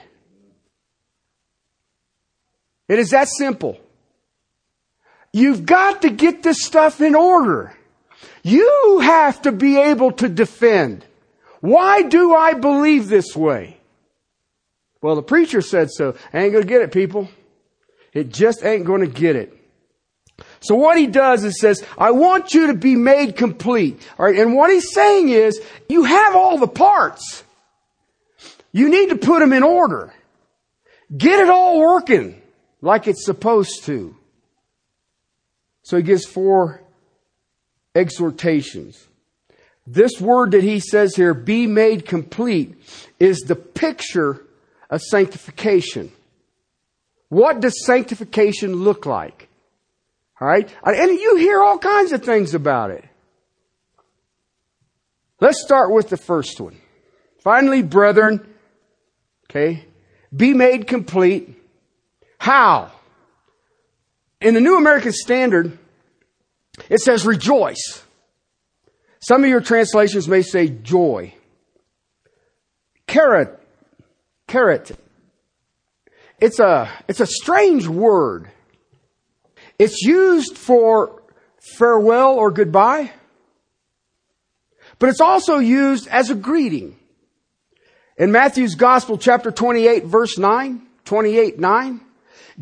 It 2.87 2.99
is 2.99 3.09
that 3.09 3.27
simple. 3.27 3.79
You've 5.33 5.65
got 5.65 6.03
to 6.03 6.09
get 6.11 6.43
this 6.43 6.63
stuff 6.63 7.01
in 7.01 7.15
order. 7.15 7.75
You 8.43 8.99
have 9.01 9.41
to 9.41 9.51
be 9.51 9.77
able 9.77 10.11
to 10.13 10.29
defend. 10.29 11.03
Why 11.61 12.03
do 12.03 12.35
I 12.35 12.53
believe 12.53 13.07
this 13.07 13.35
way? 13.35 13.79
Well, 15.05 15.15
the 15.15 15.21
preacher 15.21 15.61
said 15.61 15.91
so. 15.91 16.15
I 16.33 16.39
ain't 16.39 16.53
gonna 16.53 16.65
get 16.65 16.81
it, 16.81 16.91
people. 16.91 17.29
It 18.11 18.29
just 18.29 18.65
ain't 18.65 18.85
gonna 18.85 19.05
get 19.05 19.35
it. 19.35 19.55
So 20.61 20.73
what 20.73 20.97
he 20.97 21.05
does 21.05 21.43
is 21.43 21.59
says, 21.61 21.85
I 21.95 22.09
want 22.09 22.55
you 22.55 22.65
to 22.67 22.73
be 22.73 22.95
made 22.95 23.35
complete. 23.35 24.01
Alright, 24.17 24.39
and 24.39 24.55
what 24.55 24.71
he's 24.71 24.91
saying 24.91 25.29
is, 25.29 25.61
you 25.87 26.05
have 26.05 26.35
all 26.35 26.57
the 26.57 26.67
parts. 26.67 27.43
You 28.71 28.89
need 28.89 29.09
to 29.09 29.15
put 29.15 29.41
them 29.41 29.53
in 29.53 29.61
order. 29.61 30.11
Get 31.15 31.39
it 31.39 31.49
all 31.49 31.79
working 31.79 32.41
like 32.81 33.05
it's 33.05 33.25
supposed 33.25 33.83
to. 33.83 34.17
So 35.83 35.97
he 35.97 36.01
gives 36.01 36.25
four 36.25 36.81
exhortations. 37.93 39.07
This 39.85 40.19
word 40.19 40.49
that 40.53 40.63
he 40.63 40.79
says 40.79 41.15
here, 41.15 41.35
be 41.35 41.67
made 41.67 42.07
complete, 42.07 42.73
is 43.19 43.41
the 43.41 43.55
picture 43.55 44.41
of 44.89 45.01
sanctification. 45.01 46.11
What 47.29 47.59
does 47.59 47.85
sanctification 47.85 48.75
look 48.75 49.05
like? 49.05 49.49
All 50.39 50.47
right? 50.47 50.69
And 50.83 51.19
you 51.19 51.37
hear 51.37 51.61
all 51.61 51.77
kinds 51.77 52.11
of 52.11 52.23
things 52.23 52.53
about 52.53 52.91
it. 52.91 53.03
Let's 55.39 55.61
start 55.61 55.91
with 55.91 56.09
the 56.09 56.17
first 56.17 56.59
one. 56.59 56.77
Finally, 57.43 57.83
brethren, 57.83 58.47
okay, 59.49 59.85
be 60.35 60.53
made 60.53 60.87
complete. 60.87 61.61
How? 62.37 62.91
In 64.41 64.53
the 64.53 64.61
New 64.61 64.77
American 64.77 65.11
Standard, 65.11 65.77
it 66.89 66.99
says 66.99 67.25
rejoice. 67.25 68.03
Some 69.19 69.43
of 69.43 69.49
your 69.49 69.61
translations 69.61 70.27
may 70.27 70.41
say 70.41 70.67
joy. 70.67 71.33
Carrot, 73.07 73.59
carrot. 74.47 74.91
It's 76.39 76.59
a, 76.59 76.91
it's 77.07 77.19
a 77.19 77.25
strange 77.25 77.87
word. 77.87 78.49
It's 79.79 80.01
used 80.01 80.57
for 80.57 81.21
farewell 81.77 82.35
or 82.35 82.51
goodbye, 82.51 83.11
but 84.99 85.09
it's 85.09 85.21
also 85.21 85.57
used 85.57 86.07
as 86.07 86.29
a 86.29 86.35
greeting. 86.35 86.97
In 88.17 88.31
Matthew's 88.31 88.75
Gospel, 88.75 89.17
chapter 89.17 89.51
28, 89.51 90.05
verse 90.05 90.37
9, 90.37 90.81
28, 91.03 91.59
9, 91.59 92.01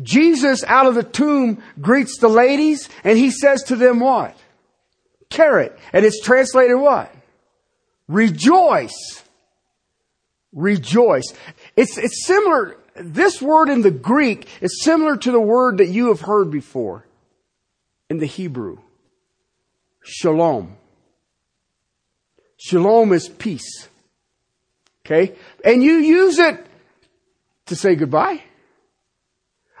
Jesus 0.02 0.64
out 0.64 0.86
of 0.86 0.96
the 0.96 1.04
tomb 1.04 1.62
greets 1.80 2.18
the 2.18 2.28
ladies 2.28 2.88
and 3.04 3.16
he 3.16 3.30
says 3.30 3.62
to 3.64 3.76
them 3.76 4.00
what? 4.00 4.36
Carrot. 5.30 5.78
And 5.92 6.04
it's 6.04 6.20
translated 6.20 6.76
what? 6.76 7.14
Rejoice. 8.08 9.22
Rejoice. 10.52 11.32
It's, 11.76 11.98
it's 11.98 12.26
similar, 12.26 12.76
this 12.94 13.42
word 13.42 13.68
in 13.68 13.82
the 13.82 13.90
Greek 13.90 14.48
is 14.60 14.82
similar 14.82 15.16
to 15.16 15.32
the 15.32 15.40
word 15.40 15.78
that 15.78 15.88
you 15.88 16.08
have 16.08 16.20
heard 16.20 16.50
before 16.50 17.04
in 18.08 18.18
the 18.18 18.26
Hebrew. 18.26 18.78
Shalom. 20.02 20.76
Shalom 22.56 23.12
is 23.12 23.28
peace. 23.28 23.88
Okay? 25.04 25.34
And 25.64 25.82
you 25.82 25.94
use 25.94 26.38
it 26.38 26.64
to 27.66 27.76
say 27.76 27.94
goodbye. 27.94 28.42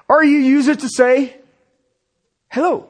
Or 0.08 0.22
you 0.22 0.38
use 0.38 0.68
it 0.68 0.80
to 0.80 0.88
say 0.88 1.36
hello. 2.50 2.88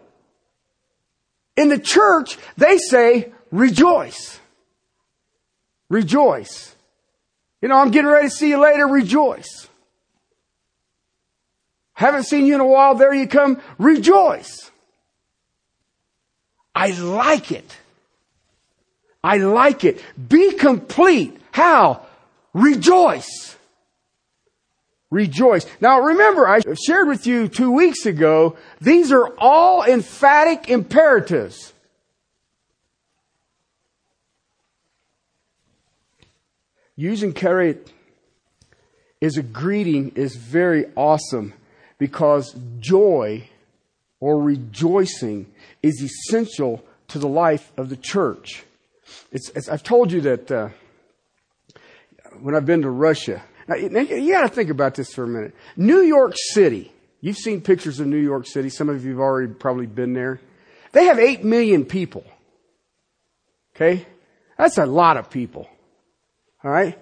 In 1.57 1.69
the 1.69 1.79
church, 1.79 2.39
they 2.57 2.79
say 2.79 3.33
rejoice. 3.53 4.41
Rejoice. 5.89 6.74
You 7.65 7.69
know, 7.69 7.79
I'm 7.79 7.93
getting 7.93 8.11
ready 8.11 8.29
to 8.29 8.31
see 8.31 8.51
you 8.51 8.59
later. 8.59 8.87
Rejoice. 8.87 9.69
Haven't 11.95 12.25
seen 12.25 12.45
you 12.45 12.57
in 12.57 12.61
a 12.61 12.67
while. 12.67 12.95
There 12.95 13.15
you 13.15 13.27
come. 13.27 13.59
Rejoice. 13.79 14.71
I 16.75 16.91
like 16.91 17.53
it. 17.53 17.75
I 19.23 19.39
like 19.39 19.83
it. 19.83 20.03
Be 20.29 20.53
complete. 20.53 21.41
How? 21.53 22.03
Rejoice. 22.53 23.57
Rejoice. 25.11 25.65
Now 25.81 26.01
remember, 26.01 26.47
I 26.47 26.61
shared 26.75 27.09
with 27.09 27.27
you 27.27 27.49
two 27.49 27.73
weeks 27.73 28.05
ago, 28.05 28.59
these 28.83 29.11
are 29.11 29.29
all 29.39 29.85
emphatic 29.85 30.69
imperatives. 30.69 31.73
Using 36.97 37.33
karet 37.33 37.89
is 39.21 39.37
a 39.37 39.43
greeting 39.43 40.13
is 40.15 40.37
very 40.37 40.87
awesome 40.97 41.55
because 41.99 42.55
joy 42.79 43.49
or 44.21 44.41
rejoicing 44.41 45.47
is 45.83 46.03
essential 46.03 46.85
to 47.09 47.19
the 47.19 47.29
life 47.29 47.73
of 47.77 47.89
the 47.89 47.97
church. 47.97 48.65
It's, 49.33 49.51
it's, 49.51 49.69
I've 49.69 49.83
told 49.83 50.13
you 50.13 50.21
that 50.23 50.51
uh, 50.51 50.69
when 52.41 52.55
I've 52.55 52.67
been 52.67 52.83
to 52.83 52.91
Russia, 52.91 53.43
now, 53.67 53.77
you 53.77 54.33
got 54.33 54.43
to 54.43 54.49
think 54.49 54.71
about 54.71 54.95
this 54.95 55.15
for 55.15 55.25
a 55.25 55.27
minute. 55.27 55.55
New 55.77 56.01
York 56.01 56.35
City. 56.37 56.93
You've 57.21 57.39
seen 57.39 57.63
pictures 57.63 57.99
of 57.99 58.07
New 58.07 58.19
York 58.19 58.47
City. 58.47 58.69
Some 58.69 58.91
of 58.91 59.05
you 59.05 59.13
have 59.13 59.21
already 59.21 59.53
probably 59.53 59.87
been 59.87 60.13
there. 60.13 60.41
They 60.93 61.05
have 61.07 61.19
8 61.19 61.45
million 61.45 61.87
people. 61.87 62.25
Okay? 63.75 64.07
That's 64.59 64.77
a 64.77 64.85
lot 64.85 65.17
of 65.17 65.31
people. 65.31 65.69
All 66.65 66.71
right? 66.71 66.99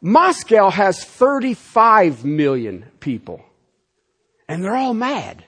Moscow 0.00 0.70
has 0.70 1.02
35 1.02 2.24
million 2.24 2.84
people. 3.00 3.44
And 4.48 4.62
they're 4.62 4.76
all 4.76 4.94
mad. 4.94 5.44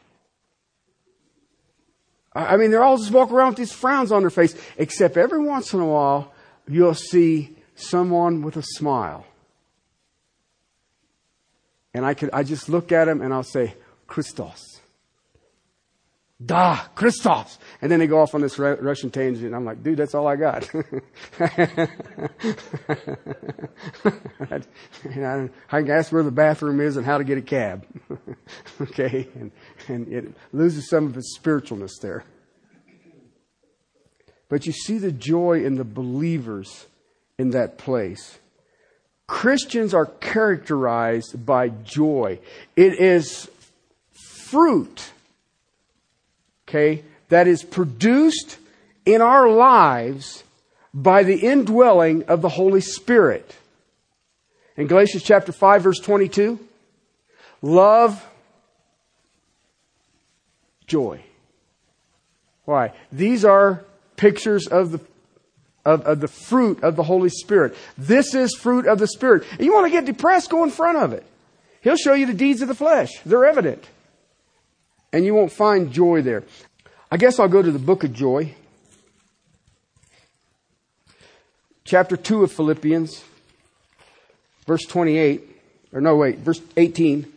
I 2.33 2.57
mean, 2.57 2.71
they're 2.71 2.85
all 2.85 2.99
just 2.99 3.11
walking 3.11 3.35
around 3.35 3.51
with 3.51 3.59
these 3.59 3.73
frowns 3.73 4.13
on 4.13 4.23
their 4.23 4.31
face, 4.31 4.55
except 4.77 5.17
every 5.17 5.43
once 5.43 5.73
in 5.73 5.81
a 5.81 5.87
while, 5.87 6.33
you'll 6.69 6.95
see 6.95 7.57
someone 7.75 8.43
with 8.43 8.57
a 8.57 8.63
smile. 8.63 9.27
And 11.95 12.05
I 12.05 12.13
could, 12.13 12.31
I 12.33 12.43
just 12.43 12.69
look 12.69 12.93
at 12.93 13.09
him 13.09 13.23
and 13.23 13.33
I'll 13.33 13.43
say, 13.43 13.75
Christos. 14.07 14.81
Da, 16.45 16.81
Christos. 16.95 17.59
And 17.81 17.90
then 17.90 17.99
they 17.99 18.07
go 18.07 18.21
off 18.21 18.35
on 18.35 18.43
this 18.43 18.59
Russian 18.59 19.11
tangent. 19.11 19.55
I'm 19.55 19.64
like, 19.64 19.83
dude, 19.83 19.97
that's 19.97 20.14
all 20.14 20.28
I 20.28 20.37
got. 20.37 20.69
I, 21.40 21.81
I 25.71 25.81
ask 25.88 26.12
where 26.12 26.23
the 26.23 26.31
bathroom 26.31 26.81
is 26.81 26.99
and 26.99 27.07
how 27.07 27.16
to 27.16 27.25
get 27.25 27.38
a 27.38 27.43
cab. 27.43 27.87
okay. 28.83 29.26
And, 29.35 29.50
and 29.88 30.12
it 30.12 30.35
loses 30.52 30.90
some 30.90 31.07
of 31.07 31.16
its 31.16 31.38
spiritualness 31.38 31.93
there. 32.02 32.25
But 34.50 34.66
you 34.66 34.73
see 34.73 34.99
the 34.99 35.12
joy 35.12 35.64
in 35.64 35.76
the 35.76 35.85
believers 35.85 36.87
in 37.38 37.50
that 37.50 37.78
place. 37.78 38.38
Christians 39.26 39.95
are 39.95 40.07
characterized 40.07 41.45
by 41.45 41.71
joy. 41.71 42.38
It 42.76 43.00
is 43.00 43.50
fruit, 44.12 45.11
okay, 46.69 47.03
that 47.29 47.47
is 47.47 47.63
produced 47.63 48.59
in 49.05 49.21
our 49.21 49.49
lives 49.49 50.45
by 50.93 51.23
the 51.23 51.37
indwelling 51.37 52.25
of 52.25 52.43
the 52.43 52.49
Holy 52.49 52.81
Spirit. 52.81 53.55
In 54.77 54.87
Galatians 54.87 55.23
chapter 55.23 55.53
5 55.53 55.83
verse 55.83 55.99
22, 56.01 56.59
love, 57.63 58.27
joy. 60.87 61.23
Why? 62.65 62.93
These 63.13 63.45
are 63.45 63.85
pictures 64.17 64.67
of 64.67 64.93
the 64.93 65.01
of, 65.85 66.03
of, 66.03 66.19
the 66.19 66.27
fruit 66.27 66.83
of 66.83 66.97
the 66.97 67.05
Holy 67.05 67.29
Spirit. 67.29 67.77
This 67.97 68.35
is 68.35 68.57
fruit 68.57 68.87
of 68.87 68.99
the 68.99 69.07
Spirit. 69.07 69.45
And 69.53 69.61
you 69.61 69.73
want 69.73 69.87
to 69.87 69.91
get 69.91 70.05
depressed, 70.05 70.51
go 70.51 70.65
in 70.65 70.71
front 70.71 70.99
of 70.99 71.13
it. 71.13 71.25
He'll 71.81 71.97
show 71.97 72.13
you 72.13 72.27
the 72.27 72.35
deeds 72.35 72.61
of 72.61 72.67
the 72.67 72.75
flesh. 72.75 73.11
They're 73.25 73.47
evident. 73.47 73.89
And 75.17 75.25
you 75.25 75.35
won't 75.35 75.51
find 75.51 75.91
joy 75.91 76.21
there. 76.21 76.45
I 77.11 77.17
guess 77.17 77.41
I'll 77.41 77.49
go 77.49 77.63
to 77.63 77.71
the 77.71 77.79
book 77.79 78.05
of 78.05 78.13
joy. 78.13 78.55
Chapter 81.85 82.19
2 82.19 82.43
of 82.43 82.53
Philippians, 82.53 83.25
verse 84.67 84.85
28. 84.85 85.43
Or 85.95 86.03
no, 86.03 86.17
wait, 86.17 86.41
verse 86.41 86.61
18. 86.77 87.33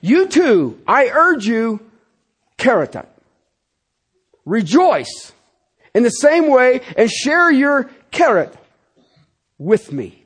You 0.00 0.28
too, 0.28 0.80
I 0.86 1.08
urge 1.08 1.44
you, 1.44 1.80
karata. 2.56 3.06
Rejoice 4.44 5.32
in 5.92 6.04
the 6.04 6.10
same 6.10 6.48
way 6.48 6.82
and 6.96 7.10
share 7.10 7.50
your 7.50 7.90
karat 8.12 8.54
with 9.58 9.90
me. 9.90 10.23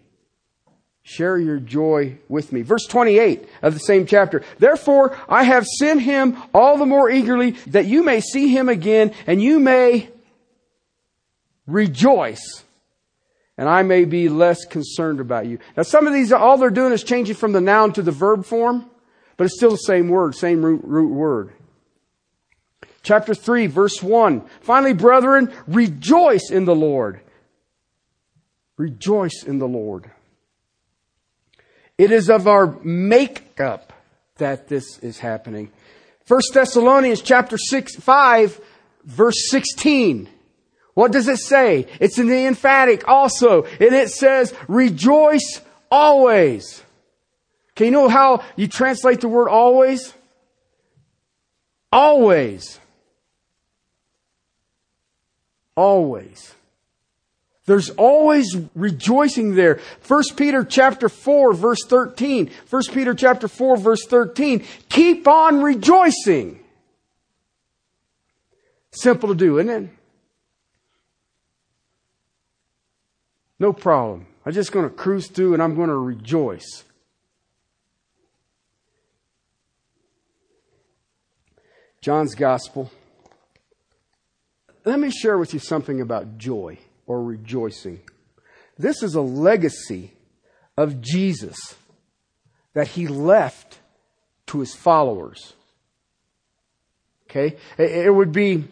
Share 1.09 1.39
your 1.39 1.59
joy 1.59 2.19
with 2.29 2.53
me. 2.53 2.61
Verse 2.61 2.85
28 2.85 3.49
of 3.63 3.73
the 3.73 3.81
same 3.81 4.05
chapter. 4.05 4.43
Therefore, 4.59 5.17
I 5.27 5.43
have 5.43 5.65
sent 5.65 6.03
him 6.03 6.37
all 6.53 6.77
the 6.77 6.85
more 6.85 7.09
eagerly 7.09 7.53
that 7.69 7.87
you 7.87 8.03
may 8.05 8.21
see 8.21 8.49
him 8.49 8.69
again 8.69 9.15
and 9.27 9.43
you 9.43 9.59
may 9.59 10.11
rejoice 11.67 12.63
and 13.57 13.71
I 13.71 13.85
may 13.85 14.05
be 14.05 14.29
less 14.29 14.67
concerned 14.67 15.21
about 15.21 15.47
you. 15.47 15.61
Now 15.79 15.83
some 15.83 16.07
of 16.07 16.13
these, 16.13 16.31
all 16.31 16.59
they're 16.59 16.69
doing 16.69 16.93
is 16.93 17.03
changing 17.03 17.37
from 17.37 17.53
the 17.53 17.63
noun 17.63 17.95
to 17.95 18.03
the 18.03 18.13
verb 18.13 18.45
form, 18.45 18.85
but 19.39 19.45
it's 19.45 19.57
still 19.57 19.71
the 19.71 19.77
same 19.77 20.11
word, 20.11 20.35
same 20.35 20.63
root, 20.63 20.83
root 20.85 21.11
word. 21.11 21.55
Chapter 23.03 23.35
3, 23.35 23.67
verse 23.67 24.03
1. 24.03 24.43
Finally, 24.61 24.93
brethren, 24.93 25.51
rejoice 25.67 26.51
in 26.51 26.67
the 26.67 26.77
Lord. 26.77 27.23
Rejoice 28.77 29.43
in 29.43 29.59
the 29.59 29.69
Lord. 29.69 30.11
It 31.99 32.13
is 32.13 32.31
of 32.31 32.47
our 32.47 32.79
makeup 32.85 33.93
that 34.37 34.69
this 34.69 34.99
is 35.01 35.19
happening. 35.19 35.71
1 36.29 36.41
Thessalonians 36.55 37.21
chapter 37.21 37.59
6, 37.59 37.97
5, 37.97 38.61
verse 39.05 39.51
16. 39.51 40.29
What 40.95 41.13
does 41.13 41.29
it 41.29 41.39
say? 41.39 41.87
It's 42.01 42.19
in 42.19 42.29
the 42.29 42.47
emphatic 42.47 43.07
also. 43.09 43.65
And 43.65 43.95
it 43.95 44.11
says, 44.11 44.55
rejoice 44.69 45.61
always. 45.91 46.83
Can 47.75 47.87
you 47.87 47.93
know 47.93 48.09
how 48.09 48.45
you 48.57 48.69
translate 48.69 49.21
the 49.21 49.29
word 49.29 49.49
always? 49.49 50.13
Always. 51.93 52.79
Always. 55.77 56.55
There's 57.69 57.91
always 57.91 58.57
rejoicing 58.75 59.55
there. 59.55 59.79
1 60.07 60.23
Peter 60.37 60.65
chapter 60.65 61.11
4 61.11 61.53
verse 61.53 61.85
13. 61.87 62.51
1 62.71 62.83
Peter 62.95 63.13
chapter 63.13 63.47
4 63.47 63.77
verse 63.77 64.07
13. 64.07 64.65
Keep 64.89 65.29
on 65.29 65.63
rejoicing. 65.63 66.61
Simple 68.91 69.29
to 69.29 69.35
do, 69.35 69.59
isn't 69.59 69.85
it? 69.85 69.91
No 73.59 73.75
problem. 73.75 74.27
I'm 74.47 74.55
just 74.55 74.73
going 74.73 74.89
to 74.89 74.95
cruise 74.95 75.27
through 75.27 75.53
and 75.53 75.63
I'm 75.63 75.75
going 75.75 75.91
to 75.91 75.95
rejoice. 75.95 76.85
John's 82.01 82.35
Gospel, 82.35 82.91
let 84.87 84.99
me 84.99 85.11
share 85.11 85.37
with 85.37 85.53
you 85.53 85.61
something 85.61 86.01
about 86.01 86.39
joy 86.39 86.79
or 87.09 87.21
rejoicing. 87.21 87.99
This 88.79 89.03
is 89.03 89.17
a 89.17 89.21
legacy 89.21 90.13
of 90.77 91.01
Jesus 91.01 91.57
that 92.75 92.87
he 92.87 93.09
left 93.09 93.79
to 94.47 94.61
his 94.61 94.75
followers. 94.77 95.55
Okay? 97.29 97.57
It 97.77 98.15
would 98.15 98.31
be, 98.31 98.69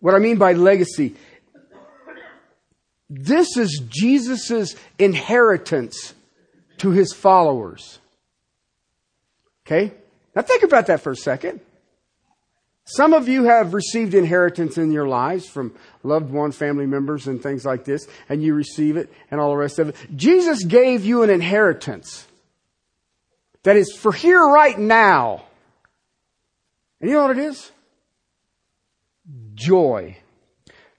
what 0.00 0.14
I 0.14 0.18
mean 0.18 0.38
by 0.38 0.54
legacy, 0.54 1.16
this 3.10 3.56
is 3.56 3.82
Jesus' 3.88 4.74
inheritance 4.98 6.14
to 6.78 6.90
his 6.90 7.12
followers. 7.12 7.98
Okay? 9.66 9.92
Now 10.34 10.42
think 10.42 10.62
about 10.62 10.86
that 10.86 11.00
for 11.00 11.10
a 11.10 11.16
second. 11.16 11.60
Some 12.84 13.12
of 13.12 13.28
you 13.28 13.44
have 13.44 13.74
received 13.74 14.14
inheritance 14.14 14.76
in 14.76 14.90
your 14.90 15.06
lives 15.06 15.48
from 15.48 15.74
loved 16.02 16.30
one, 16.30 16.50
family 16.50 16.86
members, 16.86 17.26
and 17.26 17.42
things 17.42 17.64
like 17.64 17.84
this, 17.84 18.08
and 18.28 18.42
you 18.42 18.54
receive 18.54 18.96
it 18.96 19.12
and 19.30 19.40
all 19.40 19.50
the 19.50 19.56
rest 19.56 19.78
of 19.78 19.90
it. 19.90 19.96
Jesus 20.16 20.64
gave 20.64 21.04
you 21.04 21.22
an 21.22 21.30
inheritance 21.30 22.26
that 23.62 23.76
is 23.76 23.92
for 23.92 24.12
here 24.12 24.42
right 24.42 24.78
now. 24.78 25.44
And 27.00 27.10
you 27.10 27.16
know 27.16 27.26
what 27.26 27.38
it 27.38 27.44
is? 27.44 27.70
Joy. 29.54 30.16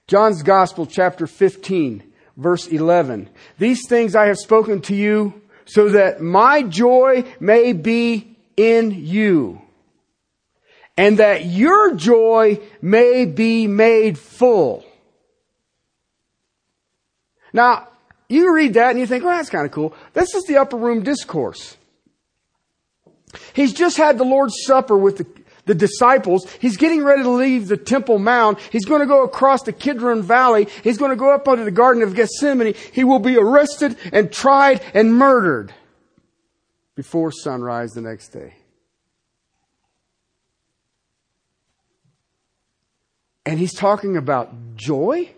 John's 0.06 0.42
Gospel, 0.42 0.86
chapter 0.86 1.26
15, 1.26 2.02
verse 2.36 2.66
11. 2.66 3.28
These 3.58 3.86
things 3.88 4.14
I 4.14 4.26
have 4.26 4.38
spoken 4.38 4.80
to 4.82 4.94
you 4.94 5.42
so 5.64 5.90
that 5.90 6.20
my 6.20 6.62
joy 6.62 7.24
may 7.40 7.72
be 7.72 8.36
in 8.56 8.92
you 8.92 9.60
and 10.96 11.18
that 11.18 11.46
your 11.46 11.94
joy 11.94 12.60
may 12.80 13.24
be 13.24 13.66
made 13.66 14.18
full. 14.18 14.84
Now, 17.52 17.88
you 18.28 18.54
read 18.54 18.74
that 18.74 18.90
and 18.90 18.98
you 18.98 19.06
think, 19.06 19.24
well, 19.24 19.36
that's 19.36 19.50
kind 19.50 19.66
of 19.66 19.72
cool. 19.72 19.94
This 20.14 20.34
is 20.34 20.44
the 20.44 20.56
upper 20.56 20.76
room 20.76 21.02
discourse. 21.02 21.76
He's 23.52 23.72
just 23.72 23.96
had 23.96 24.18
the 24.18 24.24
Lord's 24.24 24.54
Supper 24.64 24.96
with 24.96 25.18
the, 25.18 25.26
the 25.66 25.74
disciples. 25.74 26.50
He's 26.60 26.76
getting 26.76 27.02
ready 27.02 27.22
to 27.22 27.30
leave 27.30 27.68
the 27.68 27.76
Temple 27.76 28.18
Mount. 28.18 28.58
He's 28.70 28.84
going 28.84 29.00
to 29.00 29.06
go 29.06 29.24
across 29.24 29.62
the 29.62 29.72
Kidron 29.72 30.22
Valley. 30.22 30.68
He's 30.82 30.98
going 30.98 31.10
to 31.10 31.16
go 31.16 31.34
up 31.34 31.48
under 31.48 31.64
the 31.64 31.70
Garden 31.70 32.02
of 32.02 32.14
Gethsemane. 32.14 32.74
He 32.92 33.04
will 33.04 33.18
be 33.18 33.36
arrested 33.36 33.96
and 34.12 34.32
tried 34.32 34.82
and 34.94 35.14
murdered 35.14 35.74
before 36.94 37.32
sunrise 37.32 37.90
the 37.92 38.02
next 38.02 38.28
day. 38.28 38.54
And 43.44 43.58
he's 43.58 43.74
talking 43.74 44.16
about 44.16 44.76
joy? 44.76 45.30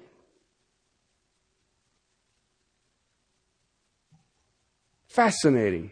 Fascinating. 5.08 5.90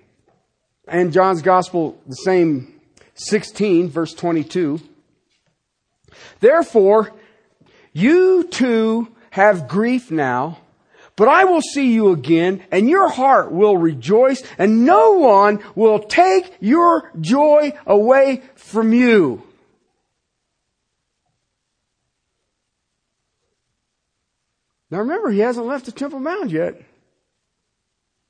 And 0.87 1.13
John's 1.13 1.43
Gospel, 1.43 1.99
the 2.07 2.17
same 2.17 2.81
16, 3.15 3.89
verse 3.89 4.13
22. 4.15 4.81
Therefore, 6.41 7.13
you 7.93 8.45
too 8.45 9.09
have 9.31 9.69
grief 9.69 10.11
now, 10.11 10.59
but 11.17 11.29
I 11.29 11.45
will 11.45 11.61
see 11.61 11.93
you 11.93 12.11
again, 12.11 12.63
and 12.71 12.89
your 12.89 13.09
heart 13.09 13.53
will 13.53 13.77
rejoice, 13.77 14.43
and 14.59 14.85
no 14.85 15.13
one 15.13 15.61
will 15.75 16.01
take 16.01 16.57
your 16.61 17.11
joy 17.21 17.73
away 17.87 18.43
from 18.57 18.93
you. 18.93 19.43
Now 24.93 24.99
remember, 24.99 25.31
he 25.31 25.39
hasn't 25.39 25.67
left 25.67 25.87
the 25.87 25.93
Temple 25.93 26.21
Mount 26.21 26.51
yet. 26.51 26.79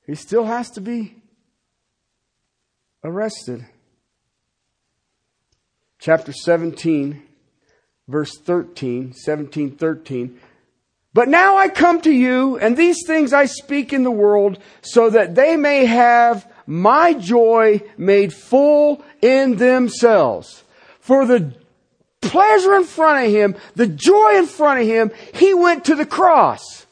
He 0.06 0.14
still 0.14 0.44
has 0.44 0.70
to 0.70 0.80
be 0.80 1.16
arrested. 3.02 3.66
Chapter 5.98 6.32
17, 6.32 7.20
verse 8.06 8.38
13, 8.38 9.12
17, 9.12 9.72
13. 9.72 10.40
But 11.12 11.26
now 11.26 11.56
I 11.56 11.68
come 11.68 12.00
to 12.02 12.12
you, 12.12 12.58
and 12.58 12.76
these 12.76 13.04
things 13.08 13.32
I 13.32 13.46
speak 13.46 13.92
in 13.92 14.04
the 14.04 14.12
world, 14.12 14.60
so 14.82 15.10
that 15.10 15.34
they 15.34 15.56
may 15.56 15.86
have 15.86 16.48
my 16.68 17.12
joy 17.12 17.82
made 17.98 18.32
full 18.32 19.04
in 19.20 19.56
themselves. 19.56 20.62
For 21.00 21.26
the 21.26 21.56
pleasure 22.22 22.74
in 22.76 22.84
front 22.84 23.26
of 23.26 23.30
him, 23.30 23.56
the 23.74 23.86
joy 23.86 24.36
in 24.36 24.46
front 24.46 24.80
of 24.80 24.86
him, 24.86 25.10
he 25.34 25.52
went 25.52 25.84
to 25.86 25.94
the 25.94 26.06
cross. 26.06 26.86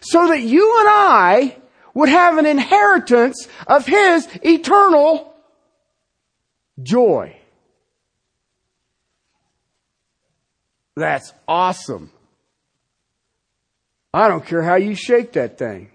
So 0.00 0.28
that 0.28 0.40
you 0.40 0.78
and 0.80 0.88
I 0.88 1.56
would 1.92 2.08
have 2.08 2.38
an 2.38 2.46
inheritance 2.46 3.48
of 3.66 3.86
his 3.86 4.28
eternal 4.42 5.34
joy. 6.82 7.36
That's 10.96 11.32
awesome. 11.48 12.10
I 14.12 14.28
don't 14.28 14.44
care 14.44 14.62
how 14.62 14.76
you 14.76 14.94
shake 14.94 15.32
that 15.32 15.58
thing. 15.58 15.90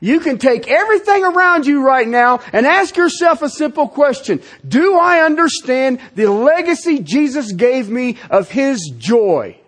You 0.00 0.20
can 0.20 0.38
take 0.38 0.68
everything 0.68 1.24
around 1.24 1.66
you 1.66 1.84
right 1.84 2.06
now 2.06 2.40
and 2.52 2.66
ask 2.66 2.96
yourself 2.96 3.42
a 3.42 3.48
simple 3.48 3.88
question. 3.88 4.42
Do 4.66 4.96
I 4.96 5.24
understand 5.24 6.00
the 6.14 6.30
legacy 6.30 7.00
Jesus 7.00 7.52
gave 7.52 7.88
me 7.88 8.16
of 8.30 8.50
His 8.50 8.92
joy? 8.96 9.58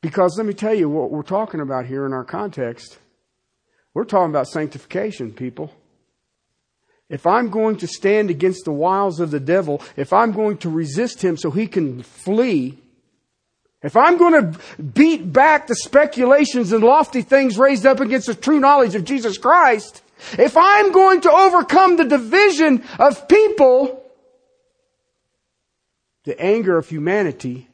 Because 0.00 0.36
let 0.36 0.46
me 0.46 0.54
tell 0.54 0.74
you 0.74 0.88
what 0.88 1.10
we're 1.10 1.22
talking 1.22 1.60
about 1.60 1.86
here 1.86 2.06
in 2.06 2.12
our 2.12 2.24
context. 2.24 2.98
We're 3.94 4.04
talking 4.04 4.30
about 4.30 4.46
sanctification, 4.46 5.32
people. 5.32 5.72
If 7.08 7.26
I'm 7.26 7.48
going 7.48 7.78
to 7.78 7.86
stand 7.86 8.30
against 8.30 8.64
the 8.64 8.72
wiles 8.72 9.18
of 9.18 9.30
the 9.30 9.40
devil, 9.40 9.82
if 9.96 10.12
I'm 10.12 10.32
going 10.32 10.58
to 10.58 10.70
resist 10.70 11.24
him 11.24 11.36
so 11.36 11.50
he 11.50 11.66
can 11.66 12.02
flee, 12.02 12.78
if 13.82 13.96
I'm 13.96 14.18
going 14.18 14.52
to 14.52 14.82
beat 14.82 15.32
back 15.32 15.68
the 15.68 15.76
speculations 15.76 16.72
and 16.72 16.82
lofty 16.82 17.22
things 17.22 17.58
raised 17.58 17.86
up 17.86 18.00
against 18.00 18.26
the 18.26 18.34
true 18.34 18.58
knowledge 18.58 18.94
of 18.94 19.04
Jesus 19.04 19.38
Christ, 19.38 20.02
if 20.32 20.56
I'm 20.56 20.90
going 20.90 21.20
to 21.22 21.32
overcome 21.32 21.96
the 21.96 22.04
division 22.04 22.84
of 22.98 23.28
people, 23.28 24.02
the 26.24 26.40
anger 26.40 26.76
of 26.76 26.88
humanity, 26.88 27.68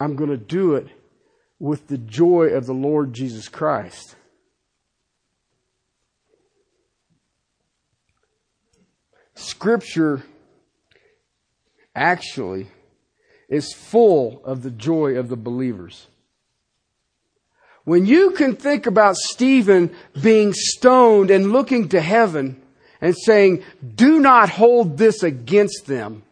I'm 0.00 0.16
going 0.16 0.30
to 0.30 0.38
do 0.38 0.76
it 0.76 0.88
with 1.58 1.88
the 1.88 1.98
joy 1.98 2.46
of 2.54 2.64
the 2.64 2.72
Lord 2.72 3.12
Jesus 3.12 3.48
Christ. 3.48 4.16
Scripture 9.34 10.22
actually 11.94 12.68
is 13.50 13.74
full 13.74 14.40
of 14.44 14.62
the 14.62 14.70
joy 14.70 15.16
of 15.16 15.28
the 15.28 15.36
believers. 15.36 16.06
When 17.84 18.06
you 18.06 18.30
can 18.30 18.56
think 18.56 18.86
about 18.86 19.16
Stephen 19.16 19.94
being 20.22 20.52
stoned 20.54 21.30
and 21.30 21.52
looking 21.52 21.88
to 21.88 22.00
heaven 22.00 22.62
and 23.00 23.16
saying, 23.16 23.64
do 23.96 24.20
not 24.20 24.48
hold 24.48 24.96
this 24.96 25.22
against 25.22 25.86
them. 25.86 26.22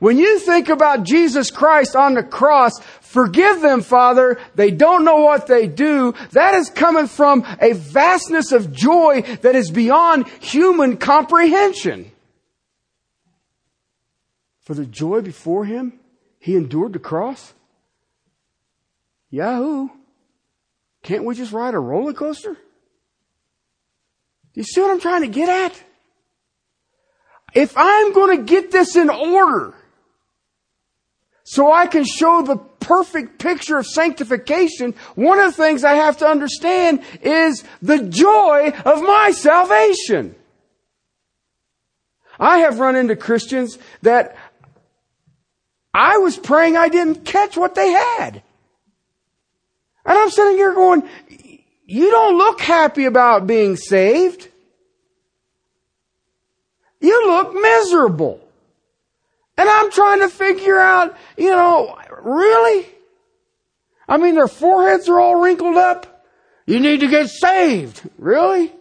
When 0.00 0.18
you 0.18 0.38
think 0.38 0.68
about 0.68 1.04
Jesus 1.04 1.50
Christ 1.50 1.94
on 1.94 2.14
the 2.14 2.22
cross, 2.22 2.80
forgive 3.00 3.60
them, 3.60 3.82
Father, 3.82 4.38
they 4.54 4.70
don't 4.70 5.04
know 5.04 5.18
what 5.20 5.46
they 5.46 5.66
do, 5.66 6.14
that 6.32 6.54
is 6.54 6.70
coming 6.70 7.06
from 7.06 7.46
a 7.60 7.72
vastness 7.72 8.50
of 8.52 8.72
joy 8.72 9.22
that 9.42 9.54
is 9.54 9.70
beyond 9.70 10.26
human 10.40 10.96
comprehension. 10.96 12.10
For 14.70 14.74
the 14.74 14.86
joy 14.86 15.20
before 15.20 15.64
him, 15.64 15.94
he 16.38 16.54
endured 16.54 16.92
the 16.92 17.00
cross? 17.00 17.54
Yahoo! 19.28 19.88
Can't 21.02 21.24
we 21.24 21.34
just 21.34 21.50
ride 21.50 21.74
a 21.74 21.80
roller 21.80 22.12
coaster? 22.12 22.56
You 24.54 24.62
see 24.62 24.80
what 24.80 24.92
I'm 24.92 25.00
trying 25.00 25.22
to 25.22 25.28
get 25.28 25.48
at? 25.48 25.82
If 27.52 27.72
I'm 27.76 28.12
going 28.12 28.36
to 28.38 28.44
get 28.44 28.70
this 28.70 28.94
in 28.94 29.10
order, 29.10 29.74
so 31.42 31.72
I 31.72 31.88
can 31.88 32.04
show 32.04 32.42
the 32.42 32.54
perfect 32.54 33.40
picture 33.40 33.76
of 33.76 33.88
sanctification, 33.88 34.94
one 35.16 35.40
of 35.40 35.46
the 35.46 35.60
things 35.64 35.82
I 35.82 35.94
have 35.94 36.18
to 36.18 36.28
understand 36.28 37.02
is 37.22 37.64
the 37.82 38.04
joy 38.04 38.72
of 38.84 39.02
my 39.02 39.32
salvation. 39.32 40.36
I 42.38 42.58
have 42.60 42.78
run 42.78 42.94
into 42.94 43.16
Christians 43.16 43.76
that 44.02 44.36
I 45.92 46.18
was 46.18 46.36
praying 46.36 46.76
I 46.76 46.88
didn't 46.88 47.24
catch 47.24 47.56
what 47.56 47.74
they 47.74 47.90
had. 47.90 48.42
And 50.04 50.18
I'm 50.18 50.30
sitting 50.30 50.56
here 50.56 50.74
going, 50.74 51.08
you 51.84 52.10
don't 52.10 52.38
look 52.38 52.60
happy 52.60 53.04
about 53.04 53.46
being 53.46 53.76
saved. 53.76 54.48
You 57.00 57.26
look 57.26 57.54
miserable. 57.54 58.40
And 59.58 59.68
I'm 59.68 59.90
trying 59.90 60.20
to 60.20 60.28
figure 60.28 60.78
out, 60.78 61.16
you 61.36 61.50
know, 61.50 61.98
really? 62.22 62.86
I 64.08 64.16
mean, 64.16 64.34
their 64.34 64.48
foreheads 64.48 65.08
are 65.08 65.18
all 65.18 65.40
wrinkled 65.40 65.76
up. 65.76 66.24
You 66.66 66.80
need 66.80 67.00
to 67.00 67.08
get 67.08 67.28
saved. 67.28 68.08
Really? 68.18 68.72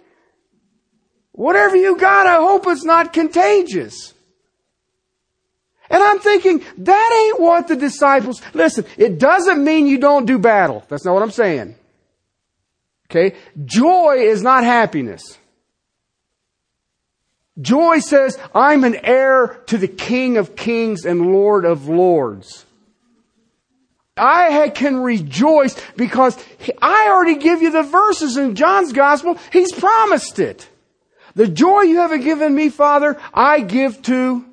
Whatever 1.31 1.75
you 1.75 1.97
got, 1.97 2.27
I 2.27 2.35
hope 2.35 2.67
it's 2.67 2.83
not 2.83 3.13
contagious. 3.13 4.13
And 5.89 6.03
I'm 6.03 6.19
thinking, 6.19 6.63
that 6.77 7.25
ain't 7.25 7.41
what 7.41 7.67
the 7.67 7.75
disciples, 7.75 8.41
listen, 8.53 8.85
it 8.97 9.19
doesn't 9.19 9.63
mean 9.63 9.87
you 9.87 9.97
don't 9.97 10.25
do 10.25 10.37
battle. 10.37 10.83
That's 10.87 11.03
not 11.03 11.13
what 11.13 11.23
I'm 11.23 11.31
saying. 11.31 11.75
Okay? 13.09 13.35
Joy 13.65 14.17
is 14.19 14.43
not 14.43 14.63
happiness. 14.63 15.37
Joy 17.59 17.99
says, 17.99 18.37
I'm 18.53 18.83
an 18.83 18.95
heir 19.03 19.61
to 19.67 19.77
the 19.77 19.87
King 19.87 20.37
of 20.37 20.55
Kings 20.55 21.05
and 21.05 21.33
Lord 21.33 21.65
of 21.65 21.89
Lords. 21.89 22.65
I 24.15 24.69
can 24.69 24.97
rejoice 24.97 25.75
because 25.95 26.37
I 26.81 27.07
already 27.09 27.37
give 27.37 27.61
you 27.61 27.71
the 27.71 27.83
verses 27.83 28.37
in 28.37 28.55
John's 28.55 28.93
Gospel. 28.93 29.37
He's 29.51 29.71
promised 29.71 30.39
it. 30.39 30.69
The 31.35 31.47
joy 31.47 31.81
you 31.81 31.97
have 31.97 32.21
given 32.21 32.53
me, 32.53 32.69
Father, 32.69 33.19
I 33.33 33.61
give 33.61 34.01
to 34.03 34.45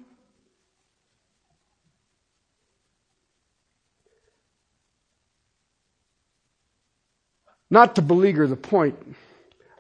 Not 7.77 7.97
to 7.97 8.01
beleaguer 8.01 8.47
the 8.47 8.57
point, 8.57 8.97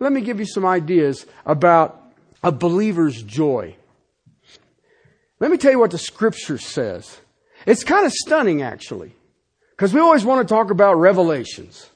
let 0.00 0.12
me 0.12 0.20
give 0.20 0.38
you 0.38 0.44
some 0.44 0.66
ideas 0.66 1.24
about 1.46 1.98
a 2.42 2.52
believer's 2.52 3.22
joy. 3.22 3.74
Let 5.40 5.50
me 5.50 5.56
tell 5.56 5.70
you 5.70 5.78
what 5.78 5.92
the 5.92 5.96
scripture 5.98 6.58
says. 6.58 7.18
It's 7.64 7.84
kind 7.84 8.04
of 8.04 8.12
stunning 8.12 8.60
actually. 8.60 9.14
Because 9.70 9.94
we 9.94 10.00
always 10.00 10.26
want 10.26 10.46
to 10.46 10.54
talk 10.54 10.70
about 10.70 10.96
revelations. 10.96 11.88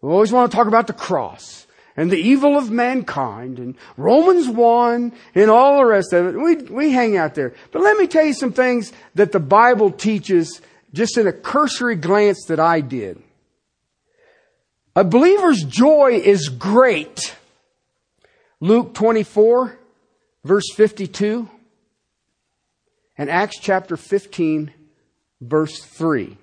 We 0.00 0.08
always 0.08 0.32
want 0.32 0.50
to 0.50 0.56
talk 0.56 0.68
about 0.68 0.86
the 0.86 0.94
cross 0.94 1.66
and 1.98 2.10
the 2.10 2.16
evil 2.16 2.56
of 2.56 2.70
mankind 2.70 3.58
and 3.58 3.74
Romans 3.98 4.48
1 4.48 5.12
and 5.34 5.50
all 5.50 5.76
the 5.76 5.84
rest 5.84 6.14
of 6.14 6.28
it. 6.28 6.40
We, 6.40 6.56
we 6.74 6.92
hang 6.92 7.18
out 7.18 7.34
there. 7.34 7.52
But 7.72 7.82
let 7.82 7.98
me 7.98 8.06
tell 8.06 8.24
you 8.24 8.32
some 8.32 8.54
things 8.54 8.90
that 9.16 9.32
the 9.32 9.40
Bible 9.40 9.90
teaches 9.90 10.62
just 10.94 11.18
in 11.18 11.26
a 11.26 11.32
cursory 11.32 11.96
glance 11.96 12.46
that 12.46 12.58
I 12.58 12.80
did. 12.80 13.22
A 14.94 15.04
believer's 15.04 15.64
joy 15.64 16.20
is 16.22 16.48
great. 16.50 17.34
Luke 18.60 18.92
24, 18.94 19.78
verse 20.44 20.70
52, 20.74 21.48
and 23.16 23.30
Acts 23.30 23.58
chapter 23.58 23.96
15, 23.96 24.70
verse 25.40 25.82
3. 25.82 26.36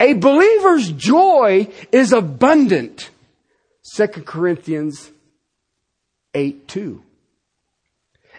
A 0.00 0.12
believer's 0.14 0.92
joy 0.92 1.68
is 1.90 2.12
abundant. 2.12 3.10
2 3.96 4.06
Corinthians 4.06 5.10
8 6.34 6.68
2. 6.68 7.02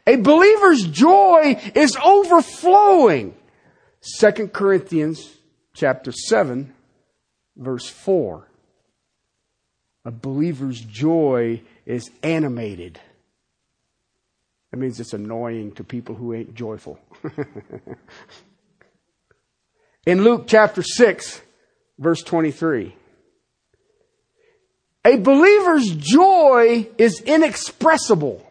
A 0.07 0.15
believer's 0.15 0.83
joy 0.87 1.59
is 1.75 1.97
overflowing. 2.01 3.35
2 4.19 4.47
Corinthians 4.47 5.29
chapter 5.73 6.13
7 6.13 6.73
verse 7.59 7.87
4. 7.87 8.47
A 10.05 10.11
believer's 10.11 10.79
joy 10.79 11.61
is 11.85 12.09
animated. 12.23 12.99
That 14.71 14.77
means 14.77 14.99
it's 14.99 15.13
annoying 15.13 15.73
to 15.73 15.83
people 15.83 16.15
who 16.15 16.33
ain't 16.33 16.55
joyful. 16.55 16.99
In 20.05 20.23
Luke 20.23 20.45
chapter 20.47 20.81
6, 20.81 21.41
verse 21.99 22.23
23, 22.23 22.95
a 25.05 25.17
believer's 25.17 25.89
joy 25.95 26.87
is 26.97 27.21
inexpressible. 27.21 28.45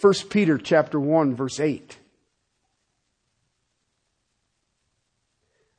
1 0.00 0.14
Peter 0.30 0.58
chapter 0.58 0.98
1 0.98 1.34
verse 1.36 1.60
8. 1.60 1.96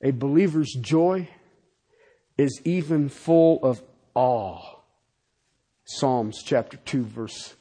A 0.01 0.11
believer's 0.11 0.73
joy 0.73 1.27
is 2.37 2.61
even 2.65 3.09
full 3.09 3.59
of 3.63 3.81
awe. 4.15 4.59
Psalms 5.85 6.41
chapter 6.43 6.77
2, 6.77 7.03
verse 7.03 7.55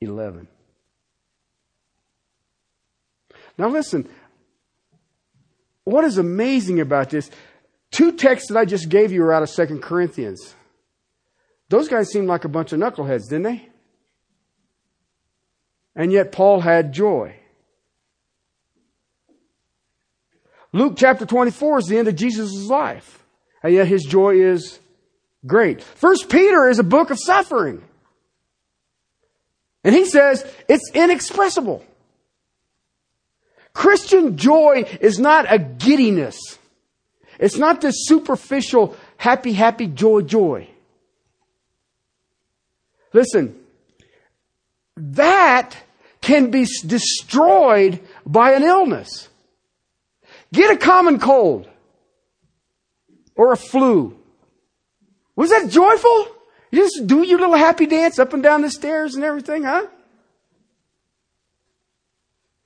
11. 0.00 0.46
Now 3.58 3.68
listen, 3.68 4.08
what 5.84 6.04
is 6.04 6.18
amazing 6.18 6.80
about 6.80 7.10
this? 7.10 7.30
Two 7.90 8.12
texts 8.12 8.48
that 8.48 8.58
I 8.58 8.64
just 8.64 8.88
gave 8.88 9.12
you 9.12 9.22
are 9.24 9.32
out 9.32 9.42
of 9.42 9.50
Second 9.50 9.82
Corinthians. 9.82 10.54
Those 11.68 11.88
guys 11.88 12.10
seemed 12.10 12.28
like 12.28 12.44
a 12.44 12.48
bunch 12.48 12.72
of 12.72 12.80
knuckleheads, 12.80 13.28
didn't 13.28 13.42
they? 13.42 13.68
And 15.94 16.12
yet 16.12 16.32
Paul 16.32 16.60
had 16.60 16.92
joy. 16.92 17.36
Luke 20.72 20.94
chapter 20.96 21.26
24 21.26 21.78
is 21.78 21.86
the 21.86 21.98
end 21.98 22.08
of 22.08 22.14
Jesus' 22.14 22.66
life. 22.66 23.24
And 23.62 23.74
yet 23.74 23.86
his 23.86 24.04
joy 24.04 24.40
is 24.40 24.78
great. 25.46 25.82
First 25.82 26.28
Peter 26.28 26.68
is 26.68 26.78
a 26.78 26.84
book 26.84 27.10
of 27.10 27.18
suffering. 27.18 27.82
And 29.84 29.94
he 29.94 30.04
says 30.04 30.44
it's 30.68 30.90
inexpressible. 30.94 31.84
Christian 33.72 34.36
joy 34.36 34.84
is 35.00 35.18
not 35.18 35.50
a 35.50 35.58
giddiness. 35.58 36.58
It's 37.38 37.56
not 37.56 37.80
this 37.80 37.94
superficial 38.06 38.96
happy, 39.16 39.52
happy, 39.52 39.86
joy, 39.86 40.22
joy. 40.22 40.68
Listen, 43.12 43.58
that 44.96 45.76
can 46.20 46.50
be 46.50 46.66
destroyed 46.86 48.00
by 48.26 48.52
an 48.52 48.62
illness. 48.62 49.28
Get 50.52 50.72
a 50.72 50.76
common 50.76 51.18
cold 51.18 51.68
or 53.40 53.52
a 53.52 53.56
flu. 53.56 54.14
Was 55.34 55.48
that 55.48 55.70
joyful? 55.70 56.26
You 56.70 56.80
just 56.80 57.06
do 57.06 57.22
your 57.22 57.38
little 57.38 57.56
happy 57.56 57.86
dance 57.86 58.18
up 58.18 58.34
and 58.34 58.42
down 58.42 58.60
the 58.60 58.70
stairs 58.70 59.14
and 59.14 59.24
everything, 59.24 59.64
huh? 59.64 59.86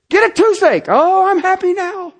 Get 0.09 0.29
a 0.29 0.33
toothache. 0.33 0.87
Oh, 0.89 1.27
I'm 1.29 1.39
happy 1.39 1.71
now. 1.71 2.13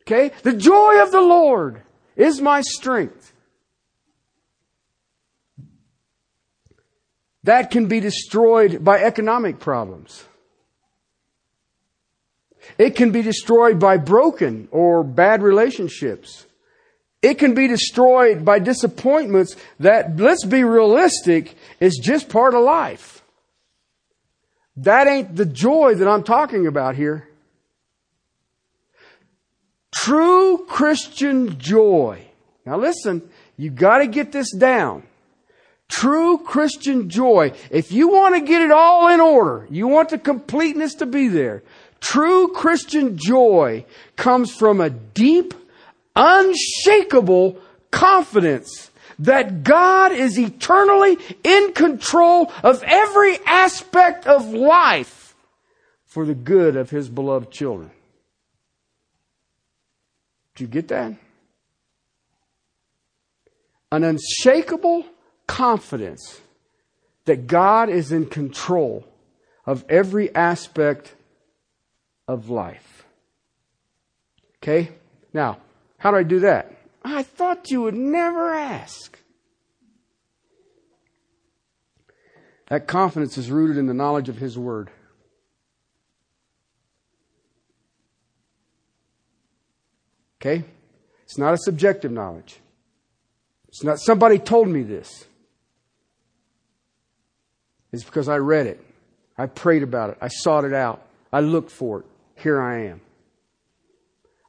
Okay? 0.00 0.32
The 0.44 0.54
joy 0.54 1.02
of 1.02 1.12
the 1.12 1.20
Lord 1.20 1.82
is 2.16 2.40
my 2.40 2.62
strength. 2.62 3.34
That 7.42 7.70
can 7.70 7.86
be 7.86 8.00
destroyed 8.00 8.82
by 8.82 9.00
economic 9.00 9.60
problems. 9.60 10.24
It 12.78 12.96
can 12.96 13.10
be 13.10 13.20
destroyed 13.20 13.78
by 13.78 13.98
broken 13.98 14.68
or 14.70 15.04
bad 15.04 15.42
relationships. 15.42 16.45
It 17.26 17.40
can 17.40 17.54
be 17.54 17.66
destroyed 17.66 18.44
by 18.44 18.60
disappointments 18.60 19.56
that, 19.80 20.16
let's 20.16 20.44
be 20.44 20.62
realistic, 20.62 21.56
is 21.80 21.98
just 22.00 22.28
part 22.28 22.54
of 22.54 22.62
life. 22.62 23.24
That 24.76 25.08
ain't 25.08 25.34
the 25.34 25.44
joy 25.44 25.96
that 25.96 26.06
I'm 26.06 26.22
talking 26.22 26.68
about 26.68 26.94
here. 26.94 27.28
True 29.92 30.66
Christian 30.68 31.58
joy. 31.58 32.24
Now 32.64 32.78
listen, 32.78 33.28
you 33.56 33.70
gotta 33.70 34.06
get 34.06 34.30
this 34.30 34.54
down. 34.54 35.02
True 35.88 36.38
Christian 36.38 37.10
joy. 37.10 37.54
If 37.72 37.90
you 37.90 38.06
want 38.08 38.36
to 38.36 38.40
get 38.40 38.62
it 38.62 38.70
all 38.70 39.08
in 39.08 39.20
order, 39.20 39.66
you 39.68 39.88
want 39.88 40.10
the 40.10 40.18
completeness 40.18 40.94
to 40.96 41.06
be 41.06 41.26
there. 41.26 41.64
True 41.98 42.52
Christian 42.52 43.18
joy 43.18 43.84
comes 44.14 44.52
from 44.52 44.80
a 44.80 44.90
deep, 44.90 45.54
unshakable 46.16 47.58
confidence 47.90 48.90
that 49.18 49.62
God 49.62 50.12
is 50.12 50.38
eternally 50.38 51.18
in 51.44 51.72
control 51.72 52.52
of 52.62 52.82
every 52.82 53.38
aspect 53.46 54.26
of 54.26 54.52
life 54.52 55.34
for 56.04 56.24
the 56.24 56.34
good 56.34 56.76
of 56.76 56.90
His 56.90 57.08
beloved 57.08 57.50
children. 57.50 57.90
Do 60.54 60.64
you 60.64 60.68
get 60.68 60.88
that? 60.88 61.14
An 63.92 64.04
unshakable 64.04 65.04
confidence 65.46 66.40
that 67.26 67.46
God 67.46 67.88
is 67.88 68.12
in 68.12 68.26
control 68.26 69.04
of 69.64 69.84
every 69.88 70.34
aspect 70.34 71.14
of 72.26 72.50
life. 72.50 73.04
Okay? 74.58 74.90
Now, 75.32 75.58
how 75.98 76.10
do 76.10 76.16
I 76.16 76.22
do 76.22 76.40
that? 76.40 76.72
I 77.04 77.22
thought 77.22 77.70
you 77.70 77.82
would 77.82 77.94
never 77.94 78.52
ask. 78.52 79.18
That 82.68 82.86
confidence 82.86 83.38
is 83.38 83.50
rooted 83.50 83.76
in 83.76 83.86
the 83.86 83.94
knowledge 83.94 84.28
of 84.28 84.38
His 84.38 84.58
Word. 84.58 84.90
Okay? 90.40 90.64
It's 91.24 91.38
not 91.38 91.54
a 91.54 91.58
subjective 91.58 92.10
knowledge. 92.10 92.60
It's 93.68 93.84
not 93.84 93.98
somebody 93.98 94.38
told 94.38 94.68
me 94.68 94.82
this. 94.82 95.26
It's 97.92 98.04
because 98.04 98.28
I 98.28 98.36
read 98.36 98.66
it. 98.66 98.84
I 99.38 99.46
prayed 99.46 99.82
about 99.82 100.10
it. 100.10 100.18
I 100.20 100.28
sought 100.28 100.64
it 100.64 100.72
out. 100.72 101.06
I 101.32 101.40
looked 101.40 101.70
for 101.70 102.00
it. 102.00 102.06
Here 102.36 102.60
I 102.60 102.86
am. 102.86 103.00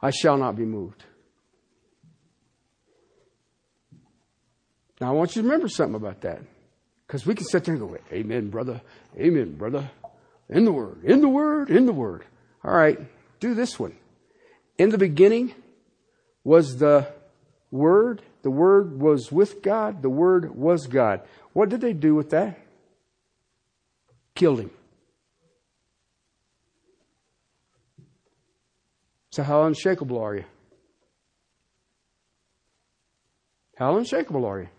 I 0.02 0.12
shall 0.12 0.38
not 0.38 0.56
be 0.56 0.66
moved. 0.66 1.04
Now, 5.00 5.10
I 5.10 5.12
want 5.12 5.36
you 5.36 5.42
to 5.42 5.48
remember 5.48 5.68
something 5.68 5.96
about 5.96 6.22
that. 6.22 6.42
Because 7.06 7.26
we 7.26 7.36
can 7.36 7.46
sit 7.46 7.64
there 7.64 7.76
and 7.76 7.82
go, 7.82 7.98
Amen, 8.12 8.50
brother. 8.50 8.82
Amen, 9.18 9.56
brother. 9.56 9.90
In 10.50 10.66
the 10.66 10.72
Word, 10.72 11.04
in 11.04 11.22
the 11.22 11.30
Word, 11.30 11.70
in 11.70 11.86
the 11.86 11.94
Word. 11.94 12.26
All 12.64 12.74
right, 12.74 13.00
do 13.40 13.54
this 13.54 13.80
one. 13.80 13.96
In 14.78 14.90
the 14.90 14.98
beginning 14.98 15.54
was 16.44 16.78
the 16.78 17.08
Word. 17.72 18.22
The 18.42 18.52
Word 18.52 19.00
was 19.00 19.32
with 19.32 19.62
God. 19.62 20.02
The 20.02 20.10
Word 20.10 20.56
was 20.56 20.88
God. 20.88 21.22
What 21.54 21.70
did 21.70 21.82
they 21.82 21.94
do 21.94 22.16
with 22.16 22.30
that? 22.32 22.60
Killed 24.36 24.60
him. 24.60 24.72
So, 29.32 29.44
how 29.44 29.64
unshakable 29.64 30.20
are 30.20 30.36
you? 30.36 30.46
How 33.76 33.98
unshakable 33.98 34.46
are 34.46 34.62
you? 34.62 34.70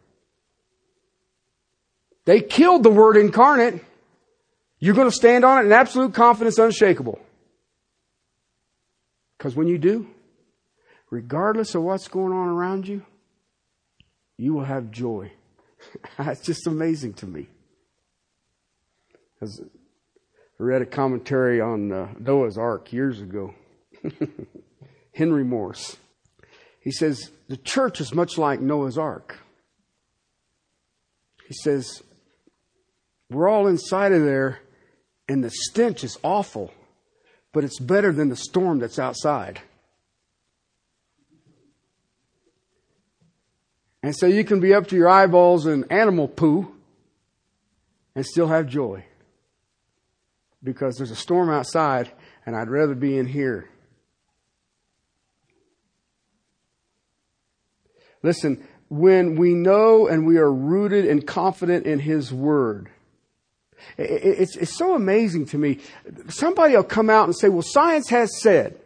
They 2.29 2.43
killed 2.43 2.83
the 2.83 2.91
Word 2.91 3.17
incarnate. 3.17 3.83
You're 4.79 4.95
going 4.95 5.09
to 5.09 5.17
stand 5.17 5.47
on 5.47 5.61
it 5.61 5.65
in 5.65 5.73
absolute 5.73 6.13
confidence, 6.13 6.59
unshakable. 6.59 7.19
Because 9.39 9.57
when 9.57 9.67
you 9.67 9.79
do, 9.79 10.07
regardless 11.09 11.75
of 11.75 11.85
what's 11.85 12.07
going 12.07 12.35
on 12.35 12.49
around 12.49 12.87
you, 12.87 13.03
you 14.37 14.53
will 14.53 14.67
have 14.67 14.91
joy. 14.91 15.33
That's 16.19 16.43
just 16.43 16.67
amazing 16.67 17.15
to 17.15 17.27
me. 17.27 17.49
I 19.41 19.47
read 20.59 20.83
a 20.83 20.87
commentary 20.87 21.63
on 21.63 21.91
uh, 21.91 22.13
Noah's 22.19 22.59
Ark 22.59 22.93
years 22.93 23.23
ago. 23.23 23.55
Henry 25.15 25.45
Morris. 25.45 25.97
He 26.81 26.91
says, 26.91 27.31
the 27.49 27.57
church 27.57 28.03
is 28.03 28.13
much 28.13 28.37
like 28.37 28.61
Noah's 28.61 28.99
Ark. 28.99 29.39
He 31.47 31.55
says, 31.55 32.03
we're 33.31 33.49
all 33.49 33.67
inside 33.67 34.13
of 34.13 34.23
there, 34.23 34.61
and 35.29 35.45
the 35.45 35.51
stench 35.51 36.03
is 36.05 36.19
awful, 36.23 36.73
but 37.53 37.65
it's 37.65 37.79
better 37.79 38.13
than 38.13 38.29
the 38.29 38.37
storm 38.37 38.79
that's 38.79 38.99
outside. 38.99 39.61
And 44.03 44.17
so 44.17 44.27
you 44.27 44.45
can 44.45 44.61
be 44.61 44.75
up 44.75 44.87
to 44.89 44.97
your 44.97 45.09
eyeballs 45.09 45.67
in 45.67 45.85
animal 45.91 46.29
poo 46.29 46.73
and 48.15 48.25
still 48.25 48.47
have 48.47 48.67
joy. 48.67 49.05
Because 50.63 50.97
there's 50.97 51.11
a 51.11 51.17
storm 51.17 51.51
outside, 51.51 52.11
and 52.47 52.57
I'd 52.57 52.71
rather 52.71 52.95
be 52.95 53.19
in 53.19 53.27
here. 53.27 53.69
Listen, 58.23 58.67
when 58.89 59.37
we 59.37 59.55
know 59.55 60.09
and 60.09 60.27
we 60.27 60.39
are 60.39 60.53
rooted 60.53 61.05
and 61.05 61.27
confident 61.27 61.87
in 61.87 62.01
His 62.01 62.33
Word, 62.33 62.91
it's, 63.97 64.57
it's 64.57 64.77
so 64.77 64.95
amazing 64.95 65.47
to 65.47 65.59
me. 65.59 65.79
Somebody 66.29 66.77
will 66.77 66.85
come 66.85 67.11
out 67.11 67.25
and 67.25 67.37
say, 67.37 67.49
well, 67.49 67.63
science 67.63 68.09
has 68.11 68.41
said. 68.41 68.79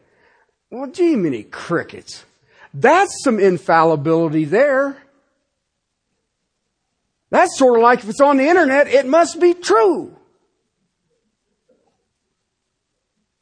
Well, 0.71 0.91
Jiminy 0.95 1.45
crickets. 1.45 2.25
That's 2.73 3.23
some 3.23 3.39
infallibility 3.39 4.45
there. 4.45 4.97
That's 7.31 7.59
sort 7.59 7.79
of 7.79 7.83
like 7.83 8.01
if 8.01 8.09
it's 8.09 8.21
on 8.21 8.37
the 8.37 8.47
internet, 8.47 8.89
it 8.89 9.07
must 9.07 9.41
be 9.41 9.55
true. 9.55 10.17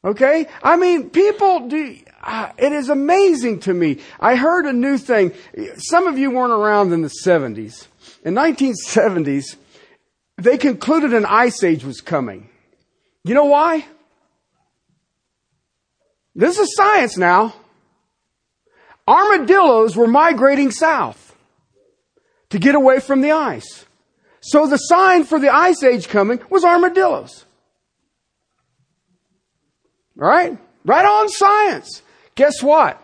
Okay? 0.03 0.47
I 0.63 0.77
mean, 0.77 1.09
people 1.09 1.67
do, 1.67 1.97
uh, 2.23 2.51
it 2.57 2.71
is 2.71 2.89
amazing 2.89 3.59
to 3.61 3.73
me. 3.73 3.99
I 4.19 4.35
heard 4.35 4.65
a 4.65 4.73
new 4.73 4.97
thing. 4.97 5.33
Some 5.77 6.07
of 6.07 6.17
you 6.17 6.31
weren't 6.31 6.53
around 6.53 6.91
in 6.91 7.01
the 7.01 7.11
70s. 7.25 7.87
In 8.23 8.33
1970s, 8.33 9.55
they 10.43 10.57
concluded 10.57 11.13
an 11.13 11.25
ice 11.25 11.63
age 11.63 11.83
was 11.83 12.01
coming. 12.01 12.49
You 13.23 13.33
know 13.33 13.45
why? 13.45 13.85
This 16.35 16.57
is 16.57 16.75
science 16.75 17.17
now. 17.17 17.53
Armadillos 19.07 19.95
were 19.95 20.07
migrating 20.07 20.71
south 20.71 21.35
to 22.49 22.59
get 22.59 22.75
away 22.75 22.99
from 22.99 23.21
the 23.21 23.31
ice. 23.31 23.85
So 24.41 24.67
the 24.67 24.77
sign 24.77 25.23
for 25.25 25.39
the 25.39 25.53
ice 25.53 25.83
age 25.83 26.07
coming 26.07 26.39
was 26.49 26.63
armadillos. 26.63 27.45
Right? 30.15 30.57
Right 30.85 31.05
on 31.05 31.29
science. 31.29 32.01
Guess 32.35 32.63
what? 32.63 33.01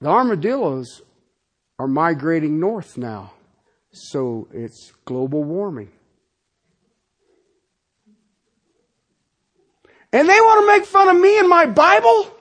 The 0.00 0.08
armadillos 0.08 1.02
are 1.78 1.86
migrating 1.86 2.58
north 2.58 2.96
now. 2.96 3.32
So 3.92 4.48
it's 4.52 4.92
global 5.04 5.44
warming. 5.44 5.90
And 10.12 10.28
they 10.28 10.40
want 10.40 10.62
to 10.62 10.66
make 10.66 10.86
fun 10.86 11.08
of 11.08 11.20
me 11.20 11.38
and 11.38 11.48
my 11.48 11.66
Bible? 11.66 12.34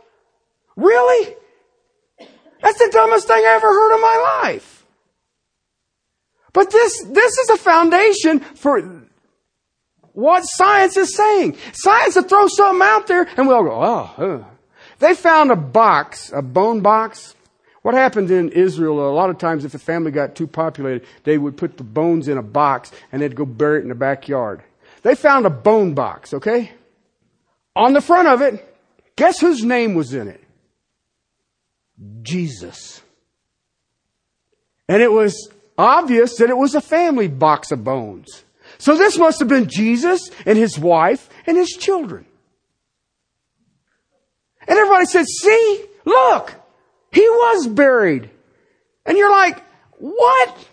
Really? 0.76 1.36
That's 2.62 2.78
the 2.78 2.90
dumbest 2.92 3.28
thing 3.28 3.38
I 3.38 3.54
ever 3.56 3.68
heard 3.68 3.96
in 3.96 4.02
my 4.02 4.42
life. 4.44 4.86
But 6.54 6.70
this, 6.70 7.02
this 7.04 7.38
is 7.38 7.50
a 7.50 7.58
foundation 7.58 8.40
for 8.40 9.08
what 10.14 10.42
science 10.42 10.98
is 10.98 11.16
saying. 11.16 11.58
Science 11.72 12.16
will 12.16 12.24
throw 12.24 12.48
something 12.48 12.86
out 12.86 13.08
there 13.08 13.28
and 13.38 13.48
we'll 13.48 13.64
go, 13.64 13.72
oh, 13.72 14.14
uh. 14.18 14.44
They 15.00 15.16
found 15.16 15.52
a 15.52 15.56
box, 15.56 16.32
a 16.34 16.42
bone 16.42 16.82
box. 16.82 17.36
What 17.82 17.96
happened 17.96 18.30
in 18.30 18.50
Israel, 18.50 19.10
a 19.10 19.12
lot 19.12 19.30
of 19.30 19.40
times 19.40 19.66
if 19.66 19.74
a 19.74 19.80
family 19.80 20.12
got 20.12 20.36
too 20.36 20.48
populated, 20.48 21.08
they 21.24 21.38
would 21.38 21.58
put 21.58 21.78
the 21.78 21.84
bones 21.84 22.28
in 22.28 22.38
a 22.38 22.44
box 22.44 22.92
and 23.12 23.22
they'd 23.22 23.36
go 23.36 23.46
bury 23.46 23.80
it 23.80 23.84
in 23.84 23.90
the 23.90 23.96
backyard. 23.96 24.62
They 25.02 25.16
found 25.16 25.46
a 25.46 25.50
bone 25.50 25.96
box, 25.96 26.34
okay? 26.36 26.72
On 27.76 27.94
the 27.94 28.02
front 28.02 28.28
of 28.28 28.42
it, 28.42 28.68
guess 29.16 29.40
whose 29.40 29.64
name 29.64 29.96
was 29.96 30.14
in 30.14 30.28
it? 30.28 30.44
Jesus. 32.22 33.02
And 34.88 35.02
it 35.02 35.12
was 35.12 35.50
obvious 35.78 36.36
that 36.38 36.50
it 36.50 36.58
was 36.58 36.76
a 36.76 36.82
family 36.82 37.28
box 37.28 37.72
of 37.72 37.84
bones. 37.84 38.44
So 38.78 38.96
this 38.96 39.18
must 39.18 39.40
have 39.40 39.48
been 39.48 39.68
Jesus 39.68 40.30
and 40.46 40.58
his 40.58 40.78
wife 40.78 41.30
and 41.48 41.58
his 41.58 41.70
children. 41.70 42.26
And 44.68 44.78
everybody 44.78 45.06
said, 45.06 45.26
see, 45.26 45.86
look, 46.06 46.54
he 47.12 47.22
was 47.22 47.68
buried. 47.68 48.30
And 49.06 49.18
you're 49.18 49.32
like, 49.32 49.64
what? 49.98 50.68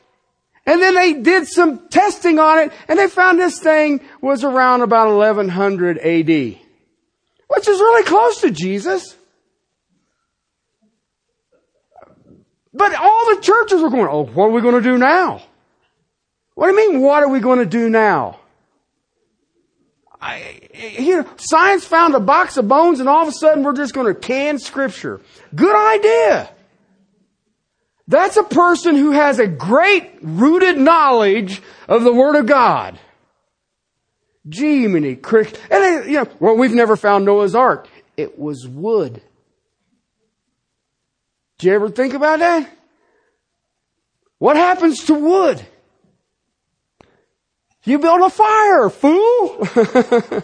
And 0.66 0.82
then 0.82 0.94
they 0.94 1.14
did 1.14 1.48
some 1.48 1.88
testing 1.88 2.38
on 2.38 2.58
it 2.58 2.72
and 2.88 2.98
they 2.98 3.08
found 3.08 3.38
this 3.38 3.58
thing 3.58 4.00
was 4.20 4.44
around 4.44 4.82
about 4.82 5.08
1100 5.08 5.98
AD 5.98 6.58
which 7.48 7.66
is 7.66 7.80
really 7.80 8.04
close 8.04 8.40
to 8.42 8.50
Jesus. 8.50 9.16
But 12.72 12.94
all 12.94 13.34
the 13.34 13.40
churches 13.40 13.82
were 13.82 13.90
going, 13.90 14.08
oh, 14.08 14.26
what 14.26 14.46
are 14.46 14.50
we 14.50 14.60
going 14.60 14.74
to 14.74 14.80
do 14.80 14.98
now? 14.98 15.42
What 16.54 16.68
do 16.68 16.74
you 16.74 16.92
mean, 16.92 17.00
what 17.00 17.22
are 17.22 17.28
we 17.28 17.40
going 17.40 17.58
to 17.58 17.66
do 17.66 17.88
now? 17.88 18.38
I, 20.20 20.68
know, 20.98 21.26
science 21.36 21.84
found 21.84 22.14
a 22.14 22.20
box 22.20 22.56
of 22.56 22.66
bones 22.66 23.00
and 23.00 23.08
all 23.08 23.22
of 23.22 23.28
a 23.28 23.32
sudden 23.32 23.62
we're 23.62 23.74
just 23.74 23.94
going 23.94 24.12
to 24.12 24.18
can 24.18 24.58
scripture. 24.58 25.20
Good 25.54 25.76
idea. 25.76 26.50
That's 28.08 28.36
a 28.36 28.42
person 28.42 28.96
who 28.96 29.12
has 29.12 29.38
a 29.38 29.46
great 29.46 30.18
rooted 30.22 30.78
knowledge 30.78 31.62
of 31.86 32.02
the 32.04 32.12
Word 32.12 32.36
of 32.36 32.46
God. 32.46 32.98
Jiminy 34.50 35.14
cricket. 35.16 35.60
And 35.70 35.82
they, 35.82 36.10
you 36.10 36.16
know, 36.16 36.28
well, 36.40 36.56
we've 36.56 36.72
never 36.72 36.96
found 36.96 37.26
Noah's 37.26 37.54
Ark. 37.54 37.86
It 38.16 38.38
was 38.38 38.66
wood. 38.66 39.20
Do 41.58 41.66
you 41.66 41.74
ever 41.74 41.90
think 41.90 42.14
about 42.14 42.38
that? 42.38 42.68
What 44.38 44.56
happens 44.56 45.04
to 45.04 45.14
wood? 45.14 45.64
You 47.88 47.98
build 47.98 48.20
a 48.20 48.28
fire, 48.28 48.90
fool. 48.90 49.66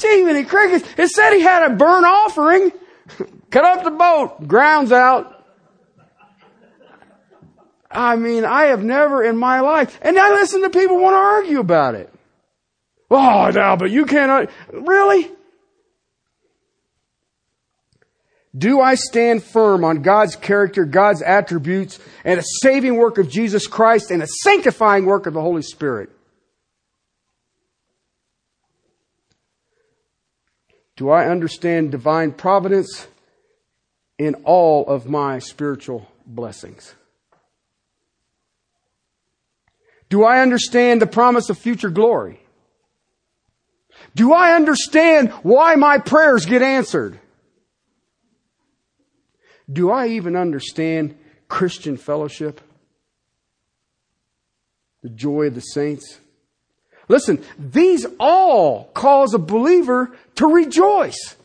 Jiminy 0.00 0.44
crickets. 0.44 0.88
It 0.96 1.08
said 1.08 1.34
he 1.34 1.42
had 1.42 1.70
a 1.70 1.74
burnt 1.74 2.06
offering. 2.06 2.72
Cut 3.50 3.64
up 3.64 3.84
the 3.84 3.90
boat. 3.90 4.48
Grounds 4.48 4.90
out. 4.90 5.44
I 7.90 8.16
mean, 8.16 8.46
I 8.46 8.66
have 8.66 8.82
never 8.82 9.22
in 9.22 9.36
my 9.36 9.60
life, 9.60 9.98
and 10.00 10.18
I 10.18 10.30
listen 10.30 10.62
to 10.62 10.70
people 10.70 10.98
want 10.98 11.12
to 11.12 11.18
argue 11.18 11.60
about 11.60 11.94
it. 11.94 12.10
Oh, 13.10 13.50
now, 13.50 13.76
but 13.76 13.90
you 13.90 14.06
cannot. 14.06 14.50
Really? 14.72 15.30
Do 18.56 18.80
I 18.80 18.94
stand 18.94 19.42
firm 19.42 19.84
on 19.84 20.00
God's 20.00 20.36
character, 20.36 20.86
God's 20.86 21.20
attributes, 21.20 21.98
and 22.24 22.40
a 22.40 22.44
saving 22.62 22.96
work 22.96 23.18
of 23.18 23.28
Jesus 23.28 23.66
Christ 23.66 24.10
and 24.10 24.22
a 24.22 24.26
sanctifying 24.26 25.04
work 25.04 25.26
of 25.26 25.34
the 25.34 25.42
Holy 25.42 25.62
Spirit? 25.62 26.10
Do 30.98 31.10
I 31.10 31.28
understand 31.28 31.92
divine 31.92 32.32
providence 32.32 33.06
in 34.18 34.34
all 34.42 34.84
of 34.88 35.08
my 35.08 35.38
spiritual 35.38 36.10
blessings? 36.26 36.92
Do 40.08 40.24
I 40.24 40.40
understand 40.40 41.00
the 41.00 41.06
promise 41.06 41.50
of 41.50 41.56
future 41.56 41.90
glory? 41.90 42.40
Do 44.16 44.32
I 44.32 44.56
understand 44.56 45.30
why 45.44 45.76
my 45.76 45.98
prayers 45.98 46.46
get 46.46 46.62
answered? 46.62 47.20
Do 49.72 49.92
I 49.92 50.08
even 50.08 50.34
understand 50.34 51.16
Christian 51.46 51.96
fellowship? 51.96 52.60
The 55.04 55.10
joy 55.10 55.46
of 55.46 55.54
the 55.54 55.60
saints? 55.60 56.18
Listen, 57.08 57.42
these 57.58 58.04
all 58.18 58.84
cause 58.94 59.32
a 59.32 59.38
believer 59.38 60.10
to 60.38 60.46
rejoice. 60.46 61.36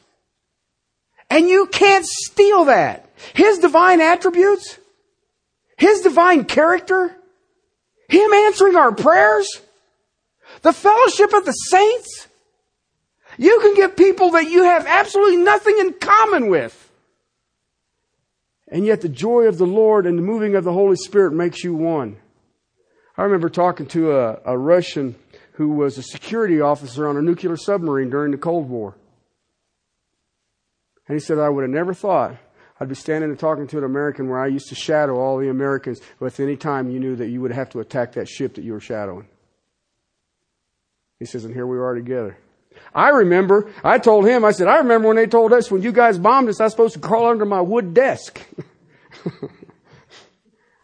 And 1.30 1.48
you 1.50 1.68
can't 1.68 2.06
steal 2.06 2.66
that. 2.66 3.10
His 3.34 3.60
divine 3.60 4.02
attributes, 4.02 4.78
His 5.78 6.02
divine 6.02 6.46
character, 6.46 7.16
Him 8.08 8.34
answering 8.34 8.76
our 8.76 8.92
prayers, 8.92 9.50
the 10.62 10.74
fellowship 10.74 11.34
of 11.34 11.46
the 11.46 11.52
saints, 11.52 12.28
you 13.38 13.60
can 13.62 13.74
get 13.74 13.98
people 13.98 14.32
that 14.32 14.50
you 14.50 14.64
have 14.64 14.86
absolutely 14.86 15.38
nothing 15.38 15.78
in 15.80 15.94
common 15.94 16.50
with. 16.50 16.80
And 18.68 18.86
yet 18.86 19.02
the 19.02 19.10
joy 19.10 19.44
of 19.44 19.58
the 19.58 19.66
Lord 19.66 20.06
and 20.06 20.18
the 20.18 20.24
moving 20.24 20.56
of 20.56 20.64
the 20.64 20.74
Holy 20.74 20.98
Spirit 20.98 21.32
makes 21.34 21.64
you 21.64 21.74
one. 21.74 22.18
I 23.18 23.24
remember 23.24 23.50
talking 23.50 23.88
to 23.88 24.12
a, 24.18 24.40
a 24.46 24.58
Russian 24.58 25.16
who 25.54 25.70
was 25.70 25.98
a 25.98 26.04
security 26.04 26.62
officer 26.62 27.08
on 27.08 27.18
a 27.18 27.22
nuclear 27.22 27.58
submarine 27.58 28.10
during 28.10 28.32
the 28.32 28.38
Cold 28.38 28.70
War. 28.70 28.96
And 31.08 31.16
he 31.16 31.20
said, 31.20 31.38
I 31.38 31.50
would 31.50 31.64
have 31.64 31.72
never 31.72 31.94
thought 31.94 32.38
I'd 32.80 32.90
be 32.90 32.96
standing 32.96 33.30
and 33.30 33.40
talking 33.40 33.68
to 33.68 33.78
an 33.78 33.84
American 33.84 34.30
where 34.30 34.40
I 34.40 34.48
used 34.48 34.68
to 34.70 34.76
shadow 34.76 35.18
all 35.18 35.38
the 35.38 35.50
Americans 35.50 36.02
with 36.20 36.40
any 36.40 36.58
time 36.58 36.90
you 36.90 37.00
knew 37.00 37.16
that 37.16 37.30
you 37.30 37.40
would 37.42 37.52
have 37.52 37.70
to 37.70 37.80
attack 37.80 38.14
that 38.14 38.28
ship 38.28 38.56
that 38.56 38.64
you 38.64 38.74
were 38.74 38.80
shadowing. 38.80 39.28
He 41.20 41.26
says, 41.26 41.46
and 41.46 41.54
here 41.54 41.68
we 41.68 41.78
are 41.78 41.94
together. 41.94 42.38
I 42.94 43.10
remember, 43.10 43.72
I 43.84 44.00
told 44.00 44.26
him, 44.26 44.44
I 44.44 44.52
said, 44.52 44.68
I 44.68 44.78
remember 44.78 45.08
when 45.08 45.18
they 45.18 45.28
told 45.28 45.54
us 45.54 45.72
when 45.72 45.84
you 45.84 45.92
guys 45.92 46.18
bombed 46.18 46.50
us, 46.50 46.60
I 46.60 46.66
was 46.66 46.74
supposed 46.74 46.96
to 46.96 47.00
crawl 47.00 47.28
under 47.28 47.46
my 47.46 47.62
wood 47.62 47.94
desk. 47.94 48.42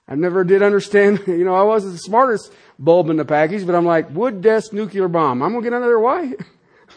I 0.10 0.16
never 0.16 0.44
did 0.44 0.64
understand, 0.64 1.22
you 1.28 1.46
know, 1.46 1.54
I 1.54 1.62
wasn't 1.62 1.94
the 1.94 2.00
smartest 2.00 2.52
bulb 2.80 3.10
in 3.10 3.18
the 3.18 3.26
package, 3.26 3.66
but 3.66 3.76
I'm 3.76 3.86
like, 3.86 4.10
wood 4.10 4.42
desk 4.42 4.74
nuclear 4.74 5.08
bomb. 5.08 5.44
I'm 5.44 5.54
gonna 5.54 5.64
get 5.64 5.74
under 5.74 5.88
there. 5.88 6.00
Why? 6.00 6.34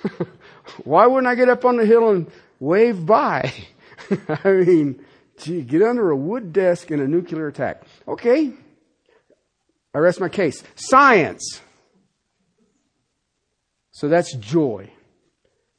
Why 0.85 1.07
wouldn't 1.07 1.31
I 1.31 1.35
get 1.35 1.51
up 1.51 1.65
on 1.67 1.77
the 1.77 1.85
hill 1.85 2.11
and 2.11 2.31
wave 2.59 3.05
by? 3.05 3.53
I 4.45 4.51
mean, 4.51 5.05
gee, 5.37 5.61
get 5.61 5.83
under 5.83 6.11
a 6.11 6.17
wood 6.17 6.53
desk 6.53 6.91
in 6.91 7.01
a 7.01 7.07
nuclear 7.07 7.49
attack. 7.49 7.83
Okay. 8.09 8.53
I 9.95 9.99
rest 9.99 10.19
my 10.19 10.31
case. 10.31 10.63
Science. 10.75 11.61
So 13.91 14.09
that's 14.09 14.35
joy. 14.37 14.91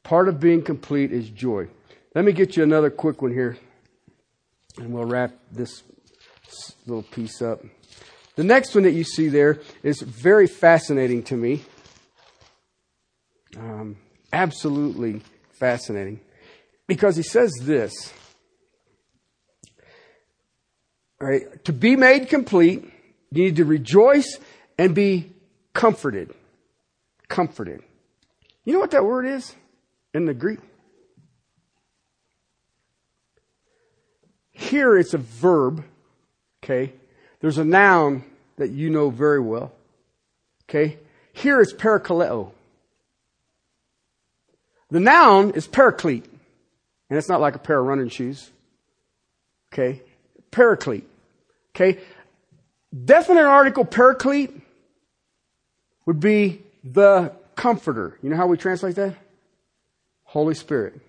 Part 0.04 0.28
of 0.28 0.40
being 0.40 0.62
complete 0.62 1.12
is 1.12 1.30
joy. 1.30 1.68
Let 2.14 2.26
me 2.26 2.32
get 2.32 2.56
you 2.56 2.62
another 2.62 2.92
quick 2.92 3.24
one 3.24 3.32
here, 3.34 3.58
and 4.78 4.94
we'll 4.94 5.06
wrap 5.06 5.32
this 5.52 5.82
little 6.86 7.04
piece 7.04 7.41
up. 7.41 7.62
The 8.36 8.44
next 8.44 8.74
one 8.74 8.84
that 8.84 8.91
you 8.91 9.04
see 9.04 9.30
there 9.30 9.60
is 9.84 10.02
very 10.02 10.48
fascinating 10.48 11.24
to 11.24 11.36
me. 11.36 11.64
Um, 13.58 13.98
absolutely 14.32 15.22
fascinating. 15.52 16.20
Because 16.88 17.16
he 17.16 17.24
says 17.24 17.52
this. 17.62 18.12
Right, 21.20 21.64
to 21.66 21.74
be 21.74 21.96
made 21.96 22.28
complete, 22.28 22.84
you 23.32 23.44
need 23.46 23.56
to 23.56 23.66
rejoice 23.66 24.39
and 24.78 24.94
be 24.94 25.32
comforted. 25.74 26.34
Comforted. 27.30 27.82
You 28.66 28.74
know 28.74 28.80
what 28.80 28.91
that 28.91 29.06
word 29.06 29.26
is 29.26 29.56
in 30.14 30.26
the 30.26 30.34
Greek? 30.34 30.60
Here 34.52 34.98
it's 34.98 35.14
a 35.14 35.18
verb, 35.18 35.84
okay? 36.64 36.93
There's 37.41 37.57
a 37.57 37.66
noun 37.66 38.24
that 38.57 38.72
you 38.72 38.89
know 38.89 39.09
very 39.09 39.39
well, 39.39 39.74
okay? 40.70 40.97
Here 41.34 41.59
it's 41.59 41.74
parakaleo. 41.74 42.51
The 44.89 44.99
noun 44.99 45.51
is 45.51 45.68
paraclete, 45.68 46.26
and 47.09 47.18
it's 47.18 47.30
not 47.30 47.41
like 47.41 47.55
a 47.55 47.59
pair 47.59 47.80
of 47.80 47.86
running 47.86 48.09
shoes, 48.09 48.49
okay? 49.72 50.01
Paraclete, 50.51 51.07
okay? 51.76 51.99
Definite 52.93 53.45
article 53.45 53.86
paraclete 53.86 54.51
would 56.05 56.20
be 56.20 56.61
the 56.84 57.34
comforter. 57.55 58.18
You 58.22 58.30
know 58.30 58.38
how 58.38 58.47
we 58.47 58.57
translate 58.57 58.95
that? 58.95 59.16
Holy 60.24 60.53
Spirit. 60.53 60.99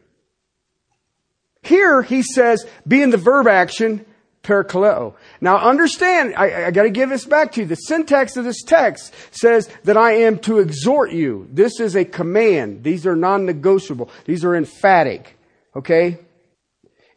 Here 1.62 2.02
he 2.02 2.22
says, 2.22 2.66
be 2.86 3.02
in 3.02 3.10
the 3.10 3.16
verb 3.16 3.46
action, 3.46 4.04
parakaleo. 4.44 5.14
Now 5.40 5.56
understand, 5.56 6.34
I, 6.36 6.66
I 6.66 6.70
gotta 6.70 6.90
give 6.90 7.08
this 7.08 7.24
back 7.24 7.52
to 7.52 7.62
you. 7.62 7.66
The 7.66 7.74
syntax 7.74 8.36
of 8.36 8.44
this 8.44 8.62
text 8.62 9.12
says 9.32 9.68
that 9.82 9.96
I 9.96 10.12
am 10.12 10.38
to 10.40 10.60
exhort 10.60 11.10
you. 11.12 11.48
This 11.50 11.80
is 11.80 11.96
a 11.96 12.04
command. 12.04 12.84
These 12.84 13.06
are 13.06 13.16
non-negotiable. 13.16 14.10
These 14.26 14.44
are 14.44 14.54
emphatic. 14.54 15.36
Okay? 15.74 16.18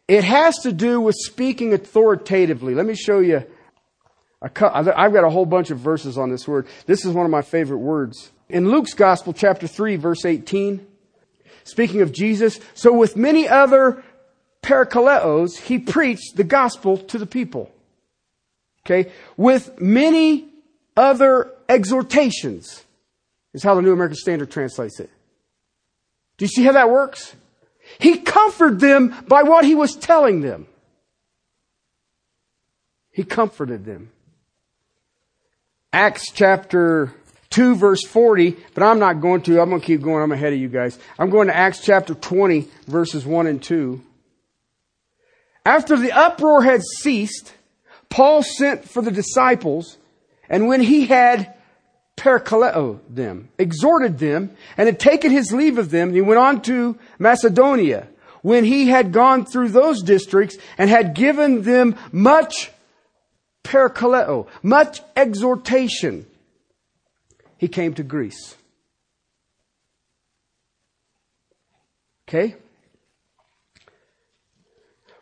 It 0.08 0.24
has 0.24 0.56
to 0.60 0.72
do 0.72 1.00
with 1.00 1.14
speaking 1.16 1.74
authoritatively. 1.74 2.74
Let 2.74 2.86
me 2.86 2.94
show 2.94 3.20
you. 3.20 3.44
I've 4.40 4.54
got 4.54 5.24
a 5.24 5.30
whole 5.30 5.46
bunch 5.46 5.70
of 5.70 5.78
verses 5.78 6.16
on 6.16 6.30
this 6.30 6.48
word. 6.48 6.66
This 6.86 7.04
is 7.04 7.12
one 7.12 7.26
of 7.26 7.30
my 7.30 7.42
favorite 7.42 7.78
words. 7.78 8.30
In 8.48 8.70
Luke's 8.70 8.94
Gospel, 8.94 9.32
chapter 9.32 9.66
3, 9.66 9.96
verse 9.96 10.24
18, 10.24 10.86
speaking 11.64 12.00
of 12.00 12.12
Jesus, 12.12 12.58
so 12.74 12.92
with 12.92 13.16
many 13.16 13.46
other 13.46 14.02
parakaleos, 14.62 15.58
he 15.58 15.78
preached 15.78 16.36
the 16.36 16.44
gospel 16.44 16.98
to 16.98 17.18
the 17.18 17.26
people. 17.26 17.70
Okay? 18.84 19.10
With 19.36 19.80
many 19.80 20.48
other 20.96 21.52
exhortations, 21.68 22.84
is 23.54 23.62
how 23.62 23.74
the 23.74 23.82
New 23.82 23.92
American 23.92 24.16
Standard 24.16 24.50
translates 24.50 25.00
it. 25.00 25.10
Do 26.36 26.44
you 26.44 26.48
see 26.48 26.62
how 26.62 26.72
that 26.72 26.90
works? 26.90 27.34
He 27.98 28.18
comforted 28.18 28.80
them 28.80 29.14
by 29.26 29.42
what 29.42 29.64
he 29.64 29.74
was 29.74 29.96
telling 29.96 30.40
them. 30.40 30.66
He 33.10 33.24
comforted 33.24 33.84
them. 33.84 34.10
Acts 35.92 36.30
chapter 36.30 37.12
2 37.50 37.74
verse 37.74 38.04
40, 38.06 38.56
but 38.74 38.82
I'm 38.84 38.98
not 38.98 39.20
going 39.20 39.40
to. 39.42 39.60
I'm 39.60 39.70
going 39.70 39.80
to 39.80 39.86
keep 39.86 40.02
going. 40.02 40.22
I'm 40.22 40.32
ahead 40.32 40.52
of 40.52 40.58
you 40.58 40.68
guys. 40.68 40.98
I'm 41.18 41.30
going 41.30 41.48
to 41.48 41.56
Acts 41.56 41.80
chapter 41.80 42.14
20 42.14 42.68
verses 42.86 43.24
1 43.24 43.46
and 43.46 43.62
2. 43.62 44.00
After 45.64 45.96
the 45.96 46.12
uproar 46.12 46.62
had 46.62 46.82
ceased, 46.82 47.54
Paul 48.08 48.42
sent 48.42 48.88
for 48.88 49.02
the 49.02 49.10
disciples, 49.10 49.98
and 50.48 50.66
when 50.66 50.80
he 50.80 51.06
had 51.06 51.54
parakaleo 52.16 53.00
them, 53.08 53.48
exhorted 53.58 54.18
them, 54.18 54.50
and 54.76 54.86
had 54.86 54.98
taken 54.98 55.30
his 55.30 55.52
leave 55.52 55.78
of 55.78 55.90
them, 55.90 56.12
he 56.12 56.20
went 56.20 56.38
on 56.38 56.62
to 56.62 56.98
Macedonia. 57.18 58.08
When 58.42 58.64
he 58.64 58.88
had 58.88 59.12
gone 59.12 59.44
through 59.44 59.70
those 59.70 60.02
districts 60.02 60.56
and 60.78 60.88
had 60.88 61.14
given 61.14 61.62
them 61.62 61.96
much 62.12 62.70
parakaleo, 63.64 64.46
much 64.62 65.00
exhortation, 65.16 66.26
he 67.56 67.68
came 67.68 67.94
to 67.94 68.02
Greece. 68.02 68.56
Okay? 72.28 72.56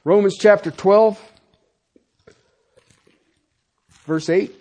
Romans 0.07 0.37
chapter 0.39 0.71
12, 0.71 1.21
verse 4.05 4.29
8. 4.31 4.55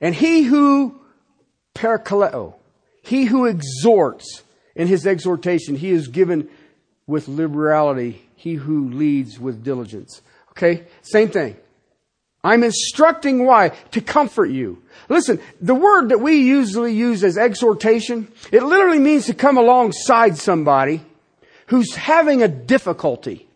And 0.00 0.12
he 0.12 0.42
who 0.42 1.00
parakaleo, 1.76 2.54
he 3.02 3.26
who 3.26 3.46
exhorts 3.46 4.42
in 4.74 4.88
his 4.88 5.06
exhortation, 5.06 5.76
he 5.76 5.90
is 5.90 6.08
given 6.08 6.48
with 7.06 7.28
liberality. 7.28 8.20
He 8.34 8.54
who 8.54 8.90
leads 8.90 9.38
with 9.38 9.62
diligence. 9.62 10.22
Okay? 10.50 10.86
Same 11.02 11.28
thing. 11.28 11.56
I'm 12.42 12.64
instructing 12.64 13.46
why? 13.46 13.68
To 13.92 14.00
comfort 14.00 14.50
you. 14.50 14.82
Listen, 15.08 15.38
the 15.60 15.76
word 15.76 16.08
that 16.08 16.18
we 16.18 16.38
usually 16.38 16.94
use 16.94 17.22
as 17.22 17.38
exhortation, 17.38 18.26
it 18.50 18.64
literally 18.64 18.98
means 18.98 19.26
to 19.26 19.34
come 19.34 19.56
alongside 19.56 20.36
somebody 20.36 21.04
who's 21.70 21.94
having 21.94 22.42
a 22.42 22.48
difficulty. 22.48 23.46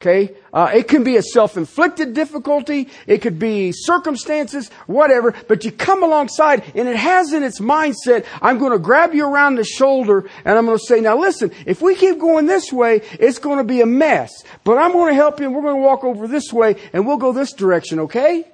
Okay? 0.00 0.34
Uh, 0.52 0.70
it 0.72 0.88
can 0.88 1.04
be 1.04 1.16
a 1.16 1.22
self-inflicted 1.22 2.14
difficulty. 2.14 2.88
It 3.06 3.18
could 3.18 3.38
be 3.38 3.72
circumstances, 3.72 4.70
whatever. 4.86 5.34
But 5.46 5.64
you 5.64 5.72
come 5.72 6.02
alongside 6.02 6.62
and 6.74 6.88
it 6.88 6.96
has 6.96 7.34
in 7.34 7.42
its 7.42 7.60
mindset, 7.60 8.24
I'm 8.40 8.58
going 8.58 8.72
to 8.72 8.78
grab 8.78 9.12
you 9.12 9.26
around 9.26 9.56
the 9.56 9.64
shoulder 9.64 10.30
and 10.44 10.56
I'm 10.56 10.64
going 10.64 10.78
to 10.78 10.84
say, 10.84 11.00
now 11.00 11.18
listen, 11.18 11.50
if 11.66 11.82
we 11.82 11.96
keep 11.96 12.18
going 12.18 12.46
this 12.46 12.72
way, 12.72 13.02
it's 13.18 13.38
going 13.38 13.58
to 13.58 13.64
be 13.64 13.82
a 13.82 13.86
mess. 13.86 14.30
But 14.64 14.78
I'm 14.78 14.92
going 14.92 15.10
to 15.10 15.14
help 15.14 15.40
you 15.40 15.46
and 15.46 15.54
we're 15.54 15.62
going 15.62 15.76
to 15.76 15.82
walk 15.82 16.04
over 16.04 16.26
this 16.26 16.50
way 16.52 16.76
and 16.94 17.06
we'll 17.06 17.18
go 17.18 17.32
this 17.32 17.52
direction, 17.52 18.00
okay? 18.00 18.46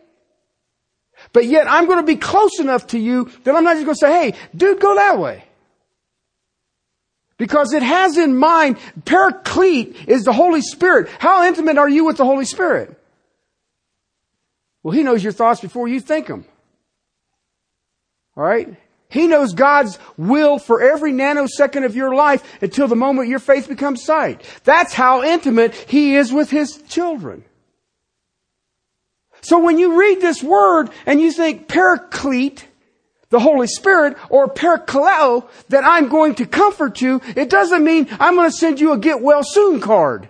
But 1.32 1.44
yet 1.44 1.70
I'm 1.70 1.86
going 1.86 1.98
to 1.98 2.07
be 2.07 2.16
close 2.16 2.59
enough 2.59 2.88
to 2.88 2.98
you 2.98 3.30
that 3.44 3.54
I'm 3.54 3.62
not 3.62 3.74
just 3.74 3.84
going 3.84 3.94
to 3.94 4.00
say, 4.00 4.32
hey, 4.32 4.38
dude, 4.57 4.80
go 4.80 4.96
that 4.96 5.18
way. 5.18 5.45
Because 7.39 7.72
it 7.72 7.82
has 7.82 8.16
in 8.16 8.37
mind, 8.37 8.78
paraclete 9.05 10.09
is 10.09 10.24
the 10.24 10.32
Holy 10.32 10.62
Spirit. 10.62 11.09
How 11.18 11.47
intimate 11.47 11.76
are 11.76 11.89
you 11.89 12.05
with 12.05 12.16
the 12.16 12.24
Holy 12.24 12.47
Spirit? 12.47 12.99
Well, 14.82 14.93
He 14.93 15.03
knows 15.03 15.22
your 15.22 15.32
thoughts 15.32 15.61
before 15.61 15.89
you 15.89 16.01
think 16.01 16.28
them. 16.28 16.47
Alright? 18.37 18.76
He 19.09 19.26
knows 19.26 19.55
God's 19.55 19.99
will 20.16 20.59
for 20.59 20.82
every 20.82 21.12
nanosecond 21.12 21.84
of 21.84 21.95
your 21.95 22.14
life 22.14 22.43
until 22.62 22.89
the 22.89 22.97
moment 22.97 23.28
your 23.28 23.39
faith 23.39 23.68
becomes 23.68 24.03
sight. 24.03 24.43
That's 24.64 24.95
how 24.95 25.22
intimate 25.22 25.74
He 25.74 26.16
is 26.16 26.32
with 26.32 26.51
His 26.51 26.82
children. 26.89 27.45
So 29.43 29.59
when 29.59 29.78
you 29.78 29.99
read 29.99 30.20
this 30.20 30.43
word 30.43 30.91
and 31.05 31.20
you 31.20 31.30
think 31.30 31.68
paraclete, 31.68 32.66
the 33.31 33.41
Holy 33.41 33.66
Spirit 33.66 34.16
or 34.31 34.47
parakaleo 34.49 35.49
that 35.68 35.85
I'm 35.85 36.09
going 36.09 36.35
to 36.37 36.47
comfort 36.47 37.01
you, 37.01 37.20
it 37.35 37.51
doesn't 37.51 37.85
mean 37.85 38.09
I'm 38.20 38.35
going 38.35 38.51
to 38.51 38.57
send 38.57 38.81
you 38.81 38.93
a 38.93 38.99
get 38.99 39.20
well 39.20 39.43
soon 39.43 39.81
card. 39.81 40.29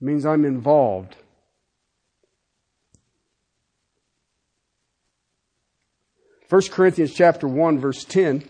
It 0.00 0.04
means 0.04 0.26
I'm 0.26 0.44
involved. 0.44 1.16
First 6.48 6.70
Corinthians 6.70 7.12
chapter 7.12 7.48
1 7.48 7.80
verse 7.80 8.04
10 8.04 8.48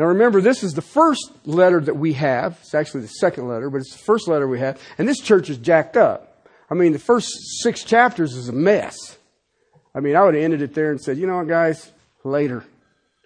Now 0.00 0.06
remember, 0.06 0.40
this 0.40 0.62
is 0.62 0.72
the 0.72 0.80
first 0.80 1.30
letter 1.44 1.78
that 1.78 1.94
we 1.94 2.14
have. 2.14 2.56
It's 2.62 2.74
actually 2.74 3.02
the 3.02 3.08
second 3.08 3.48
letter, 3.48 3.68
but 3.68 3.82
it's 3.82 3.92
the 3.92 4.02
first 4.02 4.28
letter 4.28 4.48
we 4.48 4.58
have. 4.58 4.80
And 4.96 5.06
this 5.06 5.18
church 5.18 5.50
is 5.50 5.58
jacked 5.58 5.94
up. 5.94 6.29
I 6.70 6.74
mean, 6.74 6.92
the 6.92 6.98
first 6.98 7.28
six 7.62 7.82
chapters 7.82 8.34
is 8.34 8.48
a 8.48 8.52
mess. 8.52 9.18
I 9.94 10.00
mean, 10.00 10.14
I 10.14 10.22
would 10.22 10.34
have 10.34 10.44
ended 10.44 10.62
it 10.62 10.72
there 10.74 10.90
and 10.90 11.00
said, 11.00 11.18
you 11.18 11.26
know 11.26 11.38
what, 11.38 11.48
guys, 11.48 11.90
later. 12.22 12.64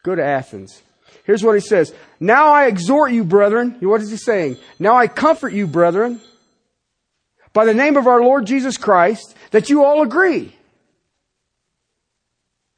Go 0.03 0.15
to 0.15 0.25
Athens. 0.25 0.83
Here's 1.25 1.43
what 1.43 1.55
he 1.55 1.61
says. 1.61 1.95
Now 2.21 2.49
I 2.49 2.67
exhort 2.67 3.13
you, 3.13 3.25
brethren. 3.25 3.77
What 3.81 4.01
is 4.01 4.11
he 4.11 4.17
saying? 4.17 4.57
Now 4.79 4.97
I 4.97 5.09
comfort 5.09 5.53
you, 5.53 5.67
brethren, 5.67 6.21
by 7.53 7.65
the 7.65 7.75
name 7.75 7.97
of 7.97 8.07
our 8.07 8.23
Lord 8.23 8.47
Jesus 8.47 8.77
Christ, 8.77 9.35
that 9.51 9.71
you 9.71 9.85
all 9.85 10.03
agree. 10.03 10.55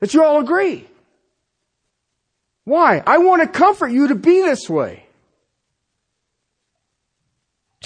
That 0.01 0.15
you 0.15 0.23
all 0.23 0.41
agree. 0.41 0.87
Why? 2.65 3.03
I 3.07 3.19
want 3.19 3.43
to 3.43 3.49
comfort 3.49 3.89
you 3.89 4.09
to 4.09 4.15
be 4.15 4.43
this 4.43 4.69
way. 4.69 5.06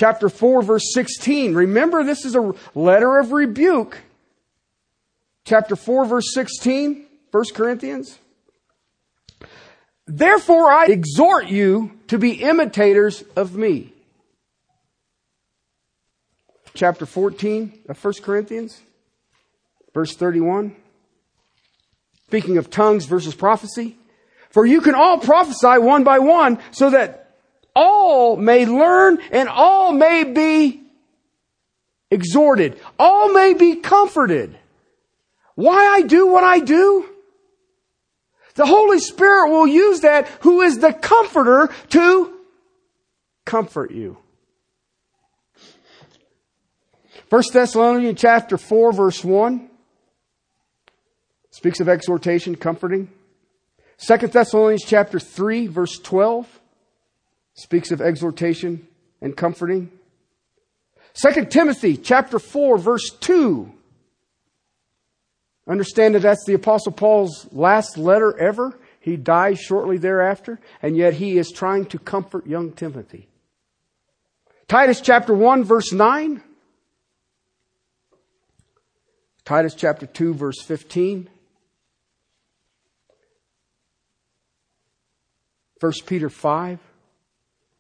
Chapter 0.01 0.31
4 0.31 0.63
verse 0.63 0.95
16. 0.95 1.53
Remember 1.53 2.03
this 2.03 2.25
is 2.25 2.35
a 2.35 2.55
letter 2.75 3.19
of 3.19 3.33
rebuke. 3.33 3.99
Chapter 5.45 5.77
4 5.77 6.07
verse 6.07 6.33
16, 6.33 7.05
1 7.31 7.45
Corinthians. 7.53 8.19
Therefore 10.07 10.73
I 10.73 10.87
exhort 10.87 11.49
you 11.49 11.93
to 12.07 12.17
be 12.17 12.43
imitators 12.43 13.23
of 13.37 13.55
me. 13.55 13.93
Chapter 16.73 17.05
14 17.05 17.81
of 17.91 18.03
1 18.03 18.15
Corinthians, 18.23 18.81
verse 19.93 20.17
31. 20.17 20.75
Speaking 22.29 22.57
of 22.57 22.71
tongues 22.71 23.05
versus 23.05 23.35
prophecy. 23.35 23.99
For 24.49 24.65
you 24.65 24.81
can 24.81 24.95
all 24.95 25.19
prophesy 25.19 25.79
one 25.79 26.05
by 26.05 26.21
one 26.21 26.59
so 26.71 26.89
that 26.89 27.20
all 27.75 28.37
may 28.37 28.67
learn 28.67 29.19
and 29.31 29.49
all 29.49 29.93
may 29.93 30.25
be 30.25 30.83
exhorted. 32.11 32.79
All 32.99 33.33
may 33.33 33.55
be 33.55 33.77
comforted. 33.77 34.57
Why 35.55 35.87
I 35.87 36.03
do 36.03 36.27
what 36.27 36.45
I 36.45 36.61
do? 36.61 37.07
The 38.55 38.67
Holy 38.67 38.99
Spirit 38.99 39.51
will 39.51 39.67
use 39.67 40.01
that 40.01 40.29
who 40.41 40.61
is 40.63 40.79
the 40.79 40.93
comforter 40.93 41.71
to 41.91 42.35
comfort 43.45 43.91
you. 43.91 44.19
1 47.29 47.43
Thessalonians 47.53 48.21
chapter 48.21 48.59
4 48.59 48.93
verse 48.93 49.25
1 49.25 49.71
speaks 51.51 51.79
of 51.81 51.89
exhortation, 51.89 52.57
comforting. 52.57 53.09
2 53.99 54.17
Thessalonians 54.27 54.85
chapter 54.85 55.21
3 55.21 55.67
verse 55.69 55.99
12 55.99 56.60
speaks 57.61 57.91
of 57.91 58.01
exhortation 58.01 58.87
and 59.21 59.37
comforting. 59.37 59.91
2 61.15 61.45
Timothy 61.47 61.97
chapter 61.97 62.39
4 62.39 62.79
verse 62.79 63.11
2 63.21 63.73
Understand 65.69 66.15
that 66.15 66.23
that's 66.23 66.45
the 66.47 66.55
apostle 66.55 66.91
Paul's 66.91 67.47
last 67.53 67.99
letter 67.99 68.37
ever. 68.41 68.77
He 68.99 69.17
dies 69.17 69.61
shortly 69.61 69.99
thereafter, 69.99 70.59
and 70.83 70.97
yet 70.97 71.15
he 71.15 71.39
is 71.39 71.53
trying 71.53 71.87
to 71.87 71.99
comfort 71.99 72.47
young 72.47 72.73
Timothy. 72.73 73.29
Titus 74.67 75.01
chapter 75.01 75.35
1 75.35 75.63
verse 75.63 75.93
9. 75.93 76.43
Titus 79.45 79.75
chapter 79.75 80.07
2 80.07 80.35
verse 80.35 80.61
15. 80.63 81.29
1 85.81 85.93
Peter 86.07 86.29
5 86.29 86.90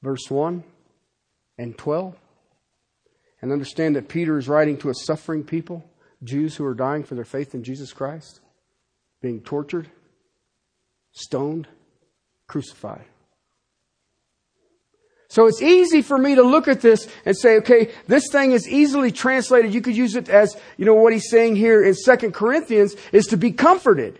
verse 0.02 0.30
1 0.30 0.64
and 1.58 1.76
12. 1.76 2.16
And 3.42 3.52
understand 3.52 3.96
that 3.96 4.08
Peter 4.08 4.38
is 4.38 4.48
writing 4.48 4.76
to 4.78 4.90
a 4.90 4.94
suffering 4.94 5.44
people, 5.44 5.84
Jews 6.22 6.56
who 6.56 6.64
are 6.64 6.74
dying 6.74 7.04
for 7.04 7.14
their 7.14 7.24
faith 7.24 7.54
in 7.54 7.64
Jesus 7.64 7.92
Christ, 7.92 8.40
being 9.22 9.40
tortured, 9.40 9.88
stoned, 11.12 11.66
crucified. 12.46 13.04
So 15.28 15.46
it's 15.46 15.62
easy 15.62 16.02
for 16.02 16.18
me 16.18 16.34
to 16.34 16.42
look 16.42 16.66
at 16.66 16.80
this 16.80 17.06
and 17.24 17.36
say, 17.36 17.58
okay, 17.58 17.92
this 18.08 18.24
thing 18.32 18.50
is 18.50 18.68
easily 18.68 19.12
translated. 19.12 19.72
You 19.72 19.80
could 19.80 19.96
use 19.96 20.16
it 20.16 20.28
as, 20.28 20.56
you 20.76 20.84
know, 20.84 20.94
what 20.94 21.12
he's 21.12 21.30
saying 21.30 21.54
here 21.54 21.84
in 21.84 21.94
Second 21.94 22.34
Corinthians 22.34 22.96
is 23.12 23.26
to 23.26 23.36
be 23.36 23.52
comforted 23.52 24.18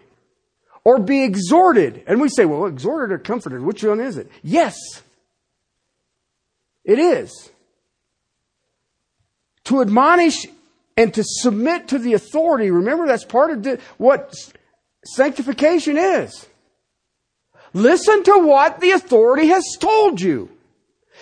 or 0.84 1.00
be 1.00 1.24
exhorted. 1.24 2.04
And 2.06 2.20
we 2.20 2.28
say, 2.28 2.44
well, 2.44 2.66
exhorted 2.66 3.10
or 3.10 3.18
comforted, 3.18 3.60
which 3.60 3.82
one 3.82 3.98
is 4.00 4.18
it? 4.18 4.30
Yes. 4.44 4.76
It 6.84 6.98
is. 6.98 7.50
To 9.64 9.80
admonish 9.80 10.46
and 10.96 11.14
to 11.14 11.22
submit 11.24 11.88
to 11.88 11.98
the 11.98 12.14
authority. 12.14 12.70
Remember, 12.70 13.06
that's 13.06 13.24
part 13.24 13.50
of 13.66 13.80
what 13.98 14.34
sanctification 15.04 15.96
is. 15.96 16.46
Listen 17.72 18.22
to 18.24 18.38
what 18.38 18.80
the 18.80 18.90
authority 18.90 19.48
has 19.48 19.64
told 19.78 20.20
you. 20.20 20.50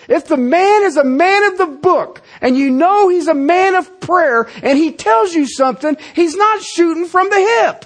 If 0.07 0.27
the 0.27 0.37
man 0.37 0.83
is 0.83 0.97
a 0.97 1.03
man 1.03 1.43
of 1.51 1.57
the 1.57 1.65
book 1.65 2.21
and 2.41 2.57
you 2.57 2.69
know 2.69 3.09
he's 3.09 3.27
a 3.27 3.33
man 3.33 3.75
of 3.75 3.99
prayer 3.99 4.47
and 4.63 4.77
he 4.77 4.91
tells 4.93 5.33
you 5.33 5.45
something, 5.45 5.97
he's 6.15 6.35
not 6.35 6.61
shooting 6.61 7.05
from 7.05 7.29
the 7.29 7.37
hip. 7.37 7.85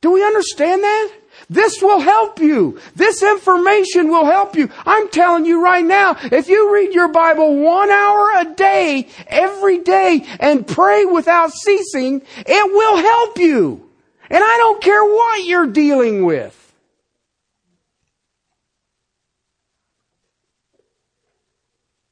Do 0.00 0.12
we 0.12 0.24
understand 0.24 0.82
that? 0.82 1.12
This 1.48 1.82
will 1.82 2.00
help 2.00 2.38
you. 2.38 2.80
This 2.94 3.22
information 3.22 4.08
will 4.08 4.24
help 4.24 4.56
you. 4.56 4.70
I'm 4.86 5.08
telling 5.08 5.44
you 5.44 5.62
right 5.62 5.84
now, 5.84 6.16
if 6.22 6.48
you 6.48 6.72
read 6.72 6.94
your 6.94 7.08
Bible 7.08 7.56
one 7.56 7.90
hour 7.90 8.32
a 8.38 8.54
day, 8.54 9.08
every 9.26 9.78
day, 9.78 10.26
and 10.40 10.66
pray 10.66 11.04
without 11.04 11.52
ceasing, 11.52 12.22
it 12.38 12.72
will 12.72 12.96
help 12.96 13.38
you. 13.38 13.90
And 14.30 14.42
I 14.42 14.56
don't 14.56 14.82
care 14.82 15.04
what 15.04 15.44
you're 15.44 15.66
dealing 15.66 16.24
with. 16.24 16.60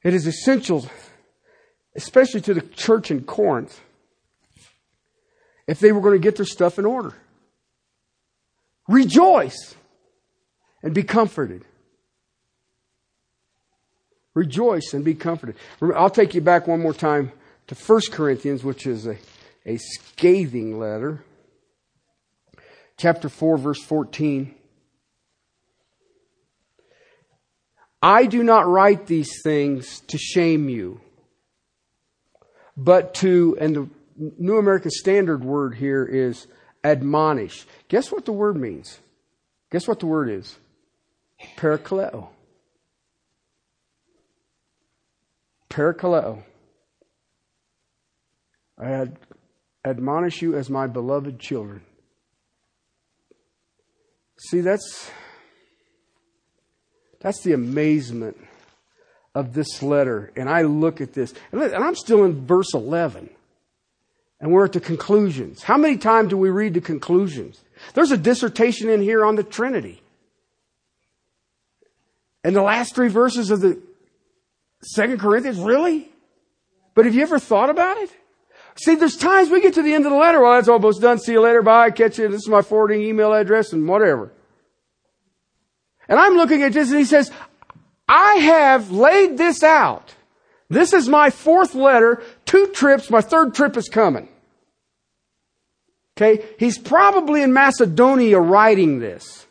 It 0.03 0.13
is 0.13 0.27
essential, 0.27 0.85
especially 1.95 2.41
to 2.41 2.53
the 2.53 2.61
church 2.61 3.09
in 3.09 3.23
Corinth, 3.23 3.81
if 5.65 5.79
they 5.79 5.93
were 5.93 6.01
going 6.01 6.13
to 6.13 6.19
get 6.19 6.35
their 6.35 6.45
stuff 6.45 6.77
in 6.77 6.85
order. 6.85 7.15
Rejoice 8.93 9.73
and 10.83 10.93
be 10.93 11.01
comforted. 11.01 11.65
Rejoice 14.35 14.93
and 14.93 15.03
be 15.03 15.15
comforted. 15.15 15.55
I'll 15.81 16.11
take 16.11 16.35
you 16.35 16.41
back 16.41 16.67
one 16.67 16.79
more 16.79 16.93
time 16.93 17.31
to 17.67 17.75
1 17.75 18.01
Corinthians, 18.11 18.63
which 18.63 18.85
is 18.85 19.07
a, 19.07 19.17
a 19.65 19.77
scathing 19.77 20.79
letter. 20.79 21.23
Chapter 22.95 23.29
4, 23.29 23.57
verse 23.57 23.81
14. 23.81 24.53
I 27.99 28.27
do 28.27 28.43
not 28.43 28.67
write 28.67 29.07
these 29.07 29.41
things 29.41 30.01
to 30.01 30.19
shame 30.19 30.69
you, 30.69 31.01
but 32.77 33.15
to, 33.15 33.57
and 33.59 33.75
the 33.75 33.89
New 34.37 34.59
American 34.59 34.91
Standard 34.91 35.43
word 35.43 35.73
here 35.73 36.05
is 36.05 36.45
admonish. 36.83 37.65
Guess 37.87 38.11
what 38.11 38.25
the 38.25 38.31
word 38.31 38.55
means? 38.57 38.99
Guess 39.71 39.87
what 39.87 39.99
the 39.99 40.05
word 40.05 40.29
is? 40.29 40.57
Parakaleo. 41.57 42.27
Parakaleo. 45.69 46.43
I 48.77 48.91
ad- 48.91 49.17
admonish 49.85 50.41
you 50.41 50.55
as 50.55 50.69
my 50.69 50.87
beloved 50.87 51.39
children. 51.39 51.81
See, 54.49 54.61
that's 54.61 55.09
that's 57.21 57.41
the 57.43 57.53
amazement 57.53 58.37
of 59.33 59.53
this 59.53 59.81
letter. 59.81 60.31
And 60.35 60.49
I 60.49 60.63
look 60.63 61.01
at 61.01 61.13
this, 61.13 61.33
and 61.51 61.63
I'm 61.63 61.95
still 61.95 62.25
in 62.25 62.45
verse 62.45 62.73
11. 62.73 63.29
And 64.43 64.51
we're 64.51 64.65
at 64.65 64.73
the 64.73 64.81
conclusions. 64.81 65.63
How 65.63 65.77
many 65.77 65.95
times 65.95 66.31
do 66.31 66.37
we 66.37 66.49
read 66.49 66.73
the 66.73 66.81
conclusions? 66.81 67.63
There's 67.93 68.11
a 68.11 68.17
dissertation 68.17 68.89
in 68.89 69.01
here 69.01 69.23
on 69.23 69.37
the 69.37 69.43
Trinity. 69.43 70.03
And 72.43 72.53
the 72.53 72.61
last 72.61 72.93
three 72.93 73.07
verses 73.07 73.51
of 73.51 73.61
the 73.61 73.81
Second 74.81 75.21
Corinthians, 75.21 75.59
really? 75.59 76.11
But 76.93 77.05
have 77.05 77.15
you 77.15 77.21
ever 77.21 77.39
thought 77.39 77.69
about 77.69 77.95
it? 77.99 78.09
See, 78.75 78.95
there's 78.95 79.15
times 79.15 79.49
we 79.49 79.61
get 79.61 79.75
to 79.75 79.81
the 79.81 79.93
end 79.93 80.05
of 80.05 80.11
the 80.11 80.17
letter. 80.17 80.41
Well, 80.41 80.55
that's 80.55 80.67
almost 80.67 80.99
done. 81.01 81.19
See 81.19 81.31
you 81.31 81.39
later. 81.39 81.61
Bye. 81.61 81.91
Catch 81.91 82.19
you. 82.19 82.27
This 82.27 82.41
is 82.41 82.49
my 82.49 82.61
forwarding 82.61 83.01
email 83.01 83.31
address 83.31 83.71
and 83.71 83.87
whatever. 83.87 84.33
And 86.09 86.19
I'm 86.19 86.35
looking 86.35 86.63
at 86.63 86.73
this 86.73 86.89
and 86.89 86.99
he 86.99 87.05
says, 87.05 87.31
I 88.09 88.33
have 88.35 88.91
laid 88.91 89.37
this 89.37 89.63
out. 89.63 90.13
This 90.69 90.91
is 90.91 91.07
my 91.07 91.29
fourth 91.29 91.75
letter, 91.75 92.21
two 92.43 92.67
trips, 92.73 93.09
my 93.09 93.21
third 93.21 93.55
trip 93.55 93.77
is 93.77 93.87
coming. 93.87 94.27
Okay, 96.15 96.45
he's 96.59 96.77
probably 96.77 97.41
in 97.41 97.53
Macedonia 97.53 98.39
writing 98.39 98.99
this. 98.99 99.47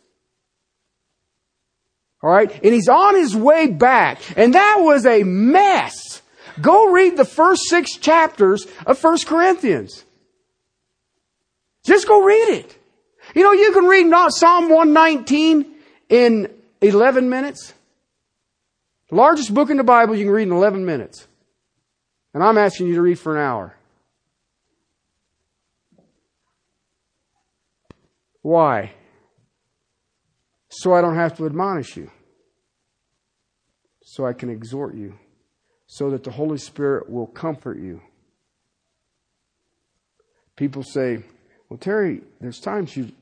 Alright, 2.23 2.53
and 2.63 2.73
he's 2.73 2.89
on 2.89 3.17
his 3.17 3.35
way 3.35 3.67
back, 3.67 4.21
and 4.37 4.55
that 4.55 4.77
was 4.79 5.05
a 5.05 5.25
mess. 5.25 6.23
Go 6.61 6.93
read 6.93 7.17
the 7.17 7.25
first 7.25 7.63
six 7.69 7.97
chapters 7.97 8.67
of 8.87 8.97
First 8.99 9.27
Corinthians. 9.27 10.05
Just 11.85 12.07
go 12.07 12.23
read 12.23 12.59
it. 12.59 12.79
You 13.35 13.43
know, 13.43 13.53
you 13.53 13.73
can 13.73 13.87
read 13.87 14.07
not 14.07 14.33
Psalm 14.33 14.69
119 14.69 15.67
in 16.11 16.49
11 16.81 17.29
minutes. 17.29 17.75
Largest 19.11 19.53
book 19.53 19.71
in 19.71 19.77
the 19.77 19.85
Bible 19.85 20.15
you 20.15 20.25
can 20.25 20.33
read 20.33 20.49
in 20.49 20.53
11 20.53 20.85
minutes. 20.85 21.27
And 22.35 22.43
I'm 22.43 22.57
asking 22.57 22.87
you 22.87 22.95
to 22.95 23.03
read 23.03 23.19
for 23.19 23.37
an 23.37 23.43
hour. 23.43 23.75
Why? 28.43 28.93
So 30.69 30.93
I 30.95 31.01
don't 31.01 31.17
have 31.17 31.37
to 31.37 31.47
admonish 31.47 31.97
you. 31.97 32.11
So 34.05 34.27
I 34.27 34.33
can 34.33 34.51
exhort 34.51 34.95
you. 34.95 35.19
So 35.87 36.11
that 36.11 36.25
the 36.25 36.31
Holy 36.31 36.59
Spirit 36.59 37.09
will 37.11 37.27
comfort 37.27 37.79
you. 37.79 38.01
People 40.57 40.83
say, 40.83 41.23
well, 41.69 41.79
Terry, 41.79 42.23
there's 42.41 42.61
times 42.61 42.97
you, 42.97 43.13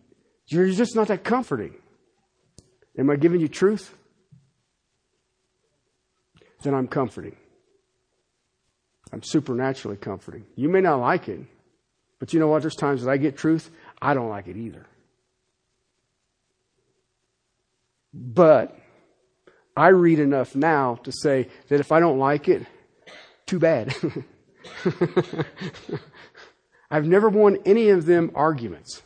you're 0.46 0.70
just 0.70 0.96
not 0.96 1.08
that 1.08 1.24
comforting. 1.24 1.74
Am 2.98 3.10
I 3.10 3.16
giving 3.16 3.40
you 3.40 3.48
truth? 3.48 3.96
Then 6.62 6.74
I'm 6.74 6.88
comforting. 6.88 7.36
I'm 9.12 9.22
supernaturally 9.22 9.96
comforting. 9.96 10.44
You 10.56 10.68
may 10.68 10.80
not 10.80 11.00
like 11.00 11.28
it, 11.28 11.40
But 12.20 12.32
you 12.32 12.38
know 12.38 12.48
what? 12.48 12.62
There's 12.62 12.76
times 12.76 13.02
that 13.02 13.10
I 13.10 13.16
get 13.16 13.36
truth, 13.36 13.70
I 14.00 14.14
don't 14.14 14.28
like 14.28 14.46
it 14.46 14.56
either. 14.56 14.86
But 18.12 18.76
I 19.76 19.88
read 19.88 20.18
enough 20.18 20.54
now 20.56 20.96
to 21.04 21.12
say 21.12 21.48
that 21.68 21.80
if 21.80 21.92
I 21.92 22.00
don't 22.00 22.18
like 22.18 22.48
it, 22.48 22.66
too 23.46 23.58
bad. 23.58 23.94
I've 26.90 27.06
never 27.06 27.28
won 27.28 27.58
any 27.64 27.90
of 27.90 28.04
them 28.06 28.32
arguments. 28.34 29.02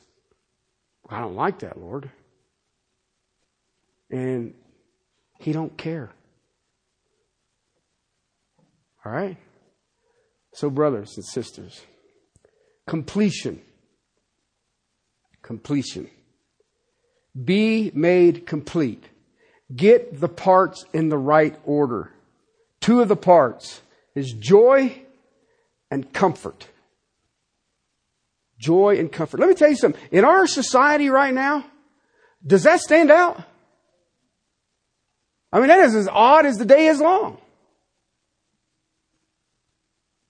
I 1.08 1.20
don't 1.20 1.36
like 1.36 1.58
that, 1.60 1.78
Lord. 1.78 2.10
And 4.10 4.54
he 5.38 5.52
don't 5.52 5.76
care. 5.76 6.10
All 9.04 9.12
right? 9.12 9.36
So 10.54 10.70
brothers 10.70 11.16
and 11.16 11.24
sisters, 11.26 11.82
completion. 12.86 13.60
Completion. 15.42 16.08
Be 17.42 17.90
made 17.94 18.46
complete. 18.46 19.04
Get 19.74 20.20
the 20.20 20.28
parts 20.28 20.84
in 20.92 21.08
the 21.08 21.18
right 21.18 21.56
order. 21.64 22.10
Two 22.80 23.00
of 23.00 23.08
the 23.08 23.16
parts 23.16 23.80
is 24.14 24.32
joy 24.32 25.02
and 25.90 26.12
comfort. 26.12 26.68
Joy 28.58 28.98
and 28.98 29.10
comfort. 29.10 29.40
Let 29.40 29.48
me 29.48 29.54
tell 29.54 29.70
you 29.70 29.76
something. 29.76 30.00
In 30.12 30.24
our 30.24 30.46
society 30.46 31.08
right 31.08 31.34
now, 31.34 31.64
does 32.46 32.64
that 32.64 32.80
stand 32.80 33.10
out? 33.10 33.42
I 35.52 35.58
mean, 35.58 35.68
that 35.68 35.80
is 35.80 35.94
as 35.94 36.08
odd 36.08 36.46
as 36.46 36.56
the 36.56 36.64
day 36.64 36.86
is 36.86 37.00
long. 37.00 37.38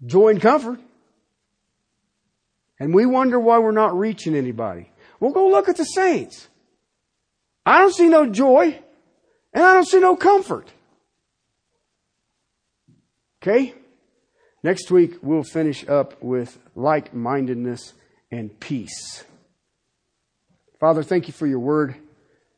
Joy 0.05 0.29
and 0.29 0.41
comfort. 0.41 0.81
And 2.79 2.95
we 2.95 3.07
wonder 3.07 3.39
why 3.39 3.59
we're 3.59 3.73
not 3.73 3.99
reaching 3.99 4.35
anybody. 4.35 4.91
Well, 5.21 5.33
go 5.33 5.49
look 5.49 5.69
at 5.69 5.77
the 5.77 5.85
saints. 5.85 6.49
I 7.67 7.81
don't 7.81 7.95
see 7.95 8.09
no 8.09 8.27
joy 8.27 8.79
and 9.53 9.63
I 9.63 9.75
don't 9.75 9.89
see 9.89 10.01
no 10.01 10.17
comfort. 10.17 10.71
Okay? 13.43 13.75
Next 14.63 14.91
week, 14.91 15.17
we'll 15.23 15.43
finish 15.43 15.87
up 15.87 16.23
with 16.23 16.59
like 16.75 17.15
mindedness 17.15 17.93
and 18.31 18.59
peace. 18.61 19.25
Father, 20.81 21.03
thank 21.03 21.29
you 21.29 21.33
for 21.33 21.47
your 21.47 21.59
word. 21.59 21.95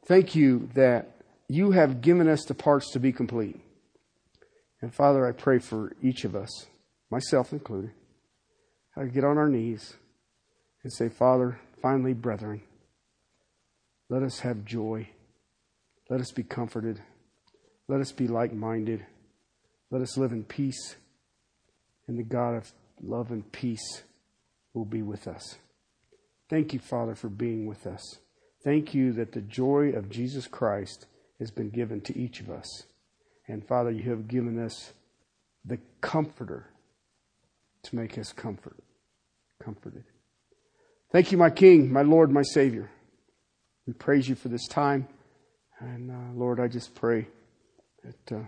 Thank 0.07 0.35
you 0.35 0.69
that 0.75 1.11
you 1.49 1.73
have 1.73 2.01
given 2.01 2.29
us 2.29 2.45
the 2.45 2.55
parts 2.55 2.93
to 2.93 3.01
be 3.01 3.13
complete. 3.13 3.61
And 4.81 4.95
Father, 4.95 5.27
I 5.27 5.33
pray 5.33 5.59
for 5.59 5.93
each 6.03 6.25
of 6.25 6.37
us, 6.37 6.67
myself 7.11 7.53
included, 7.53 7.91
how 8.95 9.03
I 9.03 9.07
get 9.07 9.25
on 9.25 9.39
our 9.39 9.49
knees 9.49 9.95
and 10.85 10.93
say, 10.93 11.09
Father, 11.09 11.59
finally, 11.83 12.15
brethren, 12.15 12.63
let 14.09 14.23
us 14.23 14.41
have 14.41 14.65
joy. 14.65 15.09
Let 16.09 16.21
us 16.21 16.31
be 16.31 16.43
comforted. 16.43 17.01
Let 17.89 18.01
us 18.01 18.13
be 18.13 18.29
like 18.29 18.53
minded. 18.53 19.05
Let 19.91 20.03
us 20.03 20.17
live 20.17 20.33
in 20.33 20.45
peace. 20.45 20.97
And 22.07 22.19
the 22.19 22.23
God 22.23 22.55
of 22.55 22.73
love 23.03 23.31
and 23.31 23.51
peace 23.51 24.03
will 24.75 24.85
be 24.85 25.03
with 25.03 25.27
us. 25.27 25.57
Thank 26.49 26.73
you, 26.73 26.79
Father, 26.79 27.15
for 27.15 27.29
being 27.29 27.67
with 27.67 27.87
us. 27.87 28.19
Thank 28.63 28.95
you 28.95 29.13
that 29.15 29.33
the 29.33 29.41
joy 29.41 29.91
of 29.91 30.11
Jesus 30.11 30.47
Christ 30.47 31.07
has 31.41 31.51
been 31.51 31.71
given 31.71 32.01
to 32.03 32.17
each 32.17 32.41
of 32.41 32.51
us. 32.51 32.85
And 33.49 33.67
Father, 33.67 33.91
you 33.91 34.11
have 34.11 34.29
given 34.29 34.63
us 34.65 34.93
the 35.65 35.79
comforter 36.01 36.69
to 37.83 37.97
make 37.97 38.19
us 38.19 38.33
comfort, 38.33 38.77
comforted. 39.63 40.05
Thank 41.13 41.33
you, 41.33 41.39
my 41.39 41.51
King, 41.51 41.93
my 41.93 42.03
Lord, 42.03 42.31
my 42.31 42.43
Savior. 42.43 42.91
We 43.87 43.93
praise 43.93 44.29
you 44.29 44.35
for 44.35 44.49
this 44.49 44.67
time. 44.67 45.09
And 45.79 46.11
uh, 46.11 46.33
Lord, 46.35 46.59
I 46.61 46.69
just 46.69 46.95
pray 46.95 47.29
that 48.03 48.37
uh, 48.37 48.45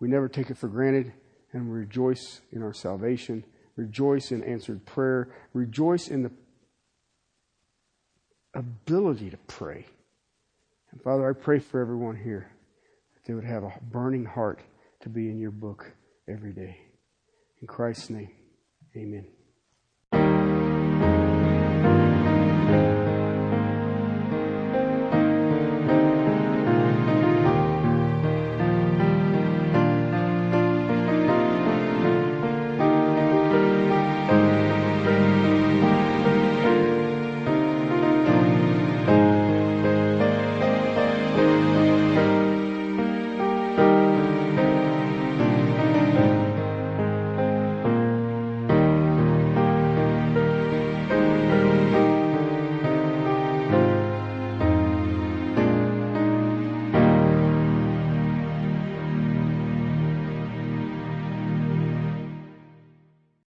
we 0.00 0.08
never 0.08 0.28
take 0.28 0.50
it 0.50 0.58
for 0.58 0.68
granted 0.68 1.12
and 1.52 1.70
we 1.70 1.78
rejoice 1.78 2.40
in 2.52 2.62
our 2.62 2.74
salvation, 2.74 3.44
rejoice 3.76 4.32
in 4.32 4.42
answered 4.42 4.84
prayer, 4.84 5.28
rejoice 5.52 6.08
in 6.08 6.22
the 6.24 6.30
ability 8.54 9.30
to 9.30 9.36
pray. 9.46 9.86
And 10.90 11.02
Father, 11.02 11.28
I 11.28 11.32
pray 11.32 11.58
for 11.60 11.80
everyone 11.80 12.16
here 12.16 12.50
that 13.14 13.24
they 13.26 13.34
would 13.34 13.44
have 13.44 13.62
a 13.62 13.72
burning 13.90 14.24
heart 14.24 14.60
to 15.02 15.08
be 15.08 15.28
in 15.28 15.38
your 15.38 15.50
book 15.50 15.92
every 16.28 16.52
day. 16.52 16.78
In 17.60 17.66
Christ's 17.66 18.10
name, 18.10 18.30
amen. 18.96 19.26